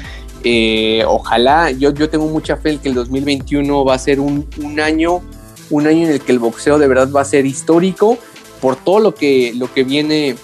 Eh, 0.44 1.04
ojalá, 1.08 1.72
yo, 1.72 1.92
yo 1.94 2.08
tengo 2.10 2.28
mucha 2.28 2.56
fe 2.56 2.70
en 2.70 2.80
que 2.80 2.90
el 2.90 2.94
2021 2.94 3.84
va 3.84 3.96
a 3.96 4.00
ser 4.00 4.20
un, 4.20 4.48
año, 4.80 5.22
un 5.72 5.88
año 5.88 6.06
en 6.06 6.14
el 6.14 6.22
que 6.22 6.32
el 6.32 6.40
boxeo 6.40 6.78
de 6.78 6.88
verdad 6.88 7.10
va 7.12 7.22
a 7.22 7.26
ser 7.26 7.48
histórico 7.48 8.20
por 8.62 8.76
todo 8.76 9.00
lo 9.00 9.16
que, 9.16 9.52
lo 9.56 9.74
que 9.74 9.84
viene 9.84 10.36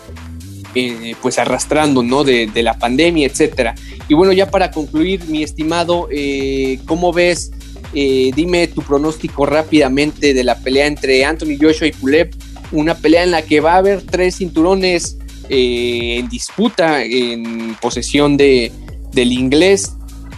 eh, 0.73 1.15
pues 1.21 1.37
arrastrando, 1.37 2.01
¿no? 2.01 2.23
De, 2.23 2.47
de, 2.47 2.63
la 2.63 2.77
pandemia, 2.77 3.27
etcétera. 3.27 3.75
Y 4.07 4.13
bueno, 4.13 4.31
ya 4.31 4.49
para 4.49 4.71
concluir, 4.71 5.25
mi 5.27 5.43
estimado, 5.43 6.07
eh, 6.09 6.79
¿cómo 6.85 7.11
ves? 7.11 7.51
Eh, 7.93 8.31
dime 8.33 8.67
tu 8.67 8.81
pronóstico 8.81 9.45
rápidamente 9.45 10.33
de 10.33 10.43
la 10.45 10.57
pelea 10.57 10.87
entre 10.87 11.25
Anthony 11.25 11.57
Joshua 11.59 11.87
y 11.87 11.91
Pulev, 11.91 12.29
una 12.71 12.95
pelea 12.95 13.23
en 13.23 13.31
la 13.31 13.41
que 13.41 13.59
va 13.59 13.73
a 13.73 13.77
haber 13.77 14.01
tres 14.03 14.37
cinturones 14.37 15.17
en 15.49 16.29
disputa, 16.29 17.03
en 17.03 17.75
posesión 17.81 18.37
de, 18.37 18.71
del 19.11 19.33
inglés. 19.33 19.91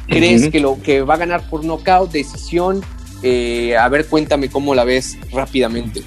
¿Crees 0.07 0.49
que 0.49 0.59
lo 0.59 0.81
que 0.81 1.01
va 1.01 1.13
a 1.13 1.17
ganar 1.17 1.47
por 1.47 1.63
nocaut, 1.63 2.11
decisión? 2.11 2.81
a 3.23 3.89
ver, 3.89 4.07
cuéntame 4.07 4.49
cómo 4.49 4.73
la 4.73 4.83
ves 4.83 5.15
rápidamente. 5.31 6.01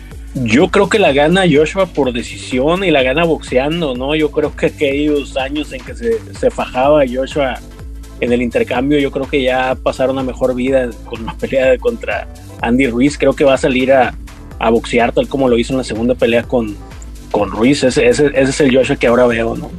Yo 0.45 0.69
creo 0.69 0.91
que 0.91 0.99
la 0.99 1.13
gana 1.13 1.45
Joshua 1.51 1.87
por 1.87 2.13
decisión 2.13 2.85
y 2.85 2.91
la 2.91 3.03
gana 3.03 3.25
boxeando, 3.25 3.95
¿no? 3.95 4.15
Yo 4.15 4.31
creo 4.31 4.55
que 4.55 4.67
aquellos 4.67 5.37
años 5.37 5.73
en 5.73 5.83
que 5.83 5.95
se, 5.95 6.19
se 6.35 6.51
fajaba 6.51 7.05
Joshua 7.11 7.59
en 8.21 8.33
el 8.33 8.43
intercambio, 8.43 8.99
yo 8.99 9.11
creo 9.11 9.29
que 9.29 9.43
ya 9.43 9.75
pasaron 9.83 10.19
a 10.19 10.23
mejor 10.23 10.55
vida 10.55 10.91
con 11.07 11.25
la 11.25 11.35
pelea 11.39 11.79
contra 11.79 12.29
Andy 12.61 12.87
Ruiz. 12.89 13.17
Creo 13.17 13.33
que 13.33 13.45
va 13.45 13.55
a 13.55 13.59
salir 13.59 13.93
a, 13.93 14.15
a 14.59 14.71
boxear 14.71 15.13
tal 15.13 15.27
como 15.27 15.49
lo 15.49 15.57
hizo 15.57 15.73
en 15.73 15.79
la 15.79 15.85
segunda 15.85 16.15
pelea 16.15 16.43
con, 16.43 16.77
con 17.31 17.51
Ruiz. 17.51 17.83
Ese, 17.83 18.07
ese, 18.07 18.27
ese, 18.27 18.51
es 18.51 18.61
el 18.61 18.77
Joshua 18.77 18.97
que 18.97 19.07
ahora 19.07 19.27
veo, 19.27 19.57
¿no? 19.57 19.71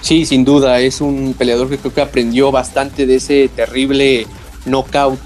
Sí, 0.00 0.26
sin 0.26 0.44
duda, 0.44 0.80
es 0.80 1.00
un 1.00 1.34
peleador 1.36 1.68
que 1.68 1.76
creo 1.76 1.92
que 1.92 2.00
aprendió 2.00 2.52
bastante 2.52 3.04
de 3.04 3.16
ese 3.16 3.50
terrible 3.54 4.28
knockout 4.64 5.18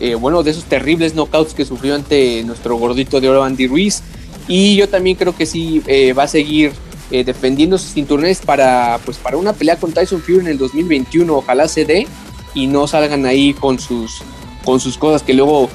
eh, 0.00 0.14
bueno, 0.14 0.42
de 0.42 0.50
esos 0.50 0.64
terribles 0.64 1.12
knockouts 1.12 1.52
que 1.52 1.66
sufrió 1.66 1.94
ante 1.94 2.42
nuestro 2.44 2.74
gordito 2.76 3.20
de 3.20 3.28
oro 3.28 3.44
Andy 3.44 3.66
Ruiz. 3.66 4.02
Y 4.48 4.74
yo 4.74 4.88
también 4.88 5.16
creo 5.16 5.36
que 5.36 5.44
sí 5.44 5.82
eh, 5.86 6.14
va 6.14 6.22
a 6.22 6.28
seguir 6.28 6.72
eh, 7.10 7.22
defendiendo 7.22 7.76
sus 7.76 7.92
cinturones 7.92 8.40
para, 8.40 8.98
pues, 9.04 9.18
para 9.18 9.36
una 9.36 9.52
pelea 9.52 9.76
con 9.76 9.92
Tyson 9.92 10.22
Fury 10.22 10.38
en 10.38 10.48
el 10.48 10.58
2021. 10.58 11.36
Ojalá 11.36 11.68
se 11.68 11.84
dé 11.84 12.06
y 12.54 12.66
no 12.66 12.86
salgan 12.86 13.26
ahí 13.26 13.52
con 13.52 13.78
sus, 13.78 14.22
con 14.64 14.80
sus 14.80 14.96
cosas 14.96 15.22
que 15.22 15.34
luego 15.34 15.68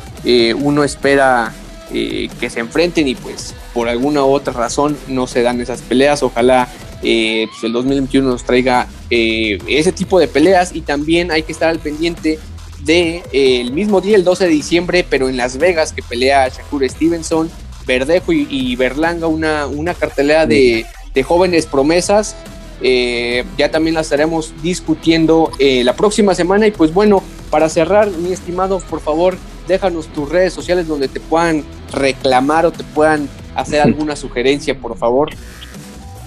uno 0.58 0.84
espera 0.84 1.54
que 1.92 2.50
se 2.50 2.60
enfrenten 2.60 3.08
y 3.08 3.14
pues 3.14 3.54
por 3.76 3.88
alguna 3.88 4.26
u 4.26 4.32
otra 4.32 4.52
razón 4.52 4.98
no 5.08 5.28
se 5.28 5.44
dan 5.44 5.62
esas 5.62 5.82
peleas. 5.82 6.24
Ojalá 6.24 6.68
pues, 7.00 7.64
el 7.64 7.72
2021 7.72 8.28
nos 8.28 8.44
traiga 8.44 8.88
ese 9.12 9.92
tipo 9.92 10.20
de 10.20 10.28
peleas 10.28 10.76
y 10.76 10.82
también 10.82 11.30
hay 11.30 11.44
que 11.44 11.52
estar 11.52 11.70
al 11.70 11.78
pendiente 11.78 12.40
de 12.86 13.24
eh, 13.32 13.62
el 13.62 13.74
mismo 13.74 14.00
día, 14.00 14.16
el 14.16 14.24
12 14.24 14.46
de 14.46 14.50
diciembre, 14.50 15.06
pero 15.10 15.28
en 15.28 15.38
Las 15.38 15.58
Vegas, 15.58 15.92
que 15.92 16.04
pelea 16.04 16.48
Shakur 16.48 16.88
Stevenson, 16.88 17.50
Verdejo 17.86 18.32
y, 18.32 18.76
Berlanga, 18.76 19.28
una, 19.28 19.68
una 19.68 19.94
cartelera 19.94 20.46
de, 20.46 20.86
jóvenes 21.24 21.66
promesas. 21.66 22.36
Eh, 22.82 23.46
ya 23.58 23.72
también 23.72 23.94
la 23.94 24.02
estaremos 24.02 24.54
discutiendo 24.62 25.52
eh, 25.60 25.84
la 25.84 25.96
próxima 25.96 26.36
semana. 26.36 26.68
Y 26.68 26.72
pues 26.72 26.94
bueno, 26.94 27.24
para 27.50 27.70
cerrar, 27.70 28.10
mi 28.12 28.32
estimado, 28.32 28.80
por 28.80 29.02
favor, 29.02 29.38
déjanos 29.68 30.08
tus 30.08 30.30
redes 30.30 30.54
sociales 30.54 30.88
donde 30.88 31.08
te 31.08 31.20
puedan 31.20 31.64
reclamar 31.94 32.66
o 32.66 32.72
te 32.72 32.84
puedan 32.84 33.30
hacer 33.56 33.82
alguna 33.84 34.16
sugerencia, 34.16 34.78
por 34.78 34.98
favor. 34.98 35.30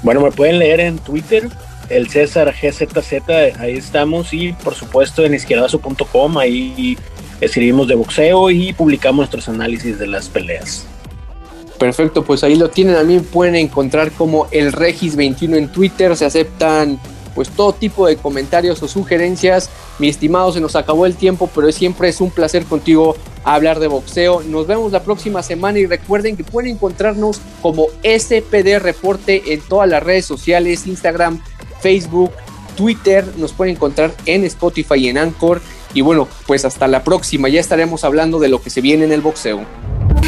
Bueno, 0.02 0.20
me 0.20 0.30
pueden 0.30 0.58
leer 0.58 0.80
en 0.80 0.98
Twitter 0.98 1.48
el 1.88 2.08
César 2.08 2.54
GZZ, 2.54 3.28
ahí 3.58 3.76
estamos 3.76 4.32
y 4.32 4.52
por 4.52 4.74
supuesto 4.74 5.24
en 5.24 5.34
izquierdazo.com, 5.34 6.38
ahí 6.38 6.96
escribimos 7.40 7.88
de 7.88 7.94
boxeo 7.94 8.50
y 8.50 8.72
publicamos 8.72 9.18
nuestros 9.18 9.48
análisis 9.48 9.98
de 9.98 10.06
las 10.06 10.28
peleas. 10.28 10.86
Perfecto, 11.78 12.24
pues 12.24 12.42
ahí 12.42 12.56
lo 12.56 12.70
tienen, 12.70 12.96
también 12.96 13.24
pueden 13.24 13.54
encontrar 13.54 14.10
como 14.10 14.48
el 14.50 14.72
Regis21 14.72 15.56
en 15.56 15.68
Twitter, 15.68 16.16
se 16.16 16.24
aceptan 16.24 16.98
pues 17.38 17.50
todo 17.50 17.72
tipo 17.72 18.08
de 18.08 18.16
comentarios 18.16 18.82
o 18.82 18.88
sugerencias. 18.88 19.70
Mi 20.00 20.08
estimado, 20.08 20.50
se 20.50 20.60
nos 20.60 20.74
acabó 20.74 21.06
el 21.06 21.14
tiempo, 21.14 21.48
pero 21.54 21.70
siempre 21.70 22.08
es 22.08 22.20
un 22.20 22.32
placer 22.32 22.64
contigo 22.64 23.14
hablar 23.44 23.78
de 23.78 23.86
boxeo. 23.86 24.42
Nos 24.42 24.66
vemos 24.66 24.90
la 24.90 25.04
próxima 25.04 25.44
semana 25.44 25.78
y 25.78 25.86
recuerden 25.86 26.36
que 26.36 26.42
pueden 26.42 26.72
encontrarnos 26.72 27.40
como 27.62 27.86
SPD 28.02 28.80
Reporte 28.80 29.52
en 29.52 29.60
todas 29.60 29.88
las 29.88 30.02
redes 30.02 30.24
sociales, 30.24 30.88
Instagram, 30.88 31.40
Facebook, 31.80 32.32
Twitter, 32.76 33.24
nos 33.36 33.52
pueden 33.52 33.74
encontrar 33.74 34.14
en 34.26 34.44
Spotify 34.44 34.94
y 34.96 35.08
en 35.08 35.18
Anchor. 35.18 35.60
Y 35.94 36.00
bueno, 36.00 36.28
pues 36.46 36.64
hasta 36.64 36.86
la 36.86 37.02
próxima, 37.02 37.48
ya 37.48 37.60
estaremos 37.60 38.04
hablando 38.04 38.38
de 38.38 38.48
lo 38.48 38.62
que 38.62 38.70
se 38.70 38.80
viene 38.80 39.04
en 39.04 39.12
el 39.12 39.20
boxeo. 39.20 39.64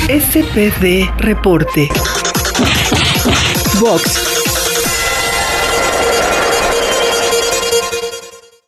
SPD 0.09 1.09
Reporte. 1.19 1.89
Box 3.81 4.40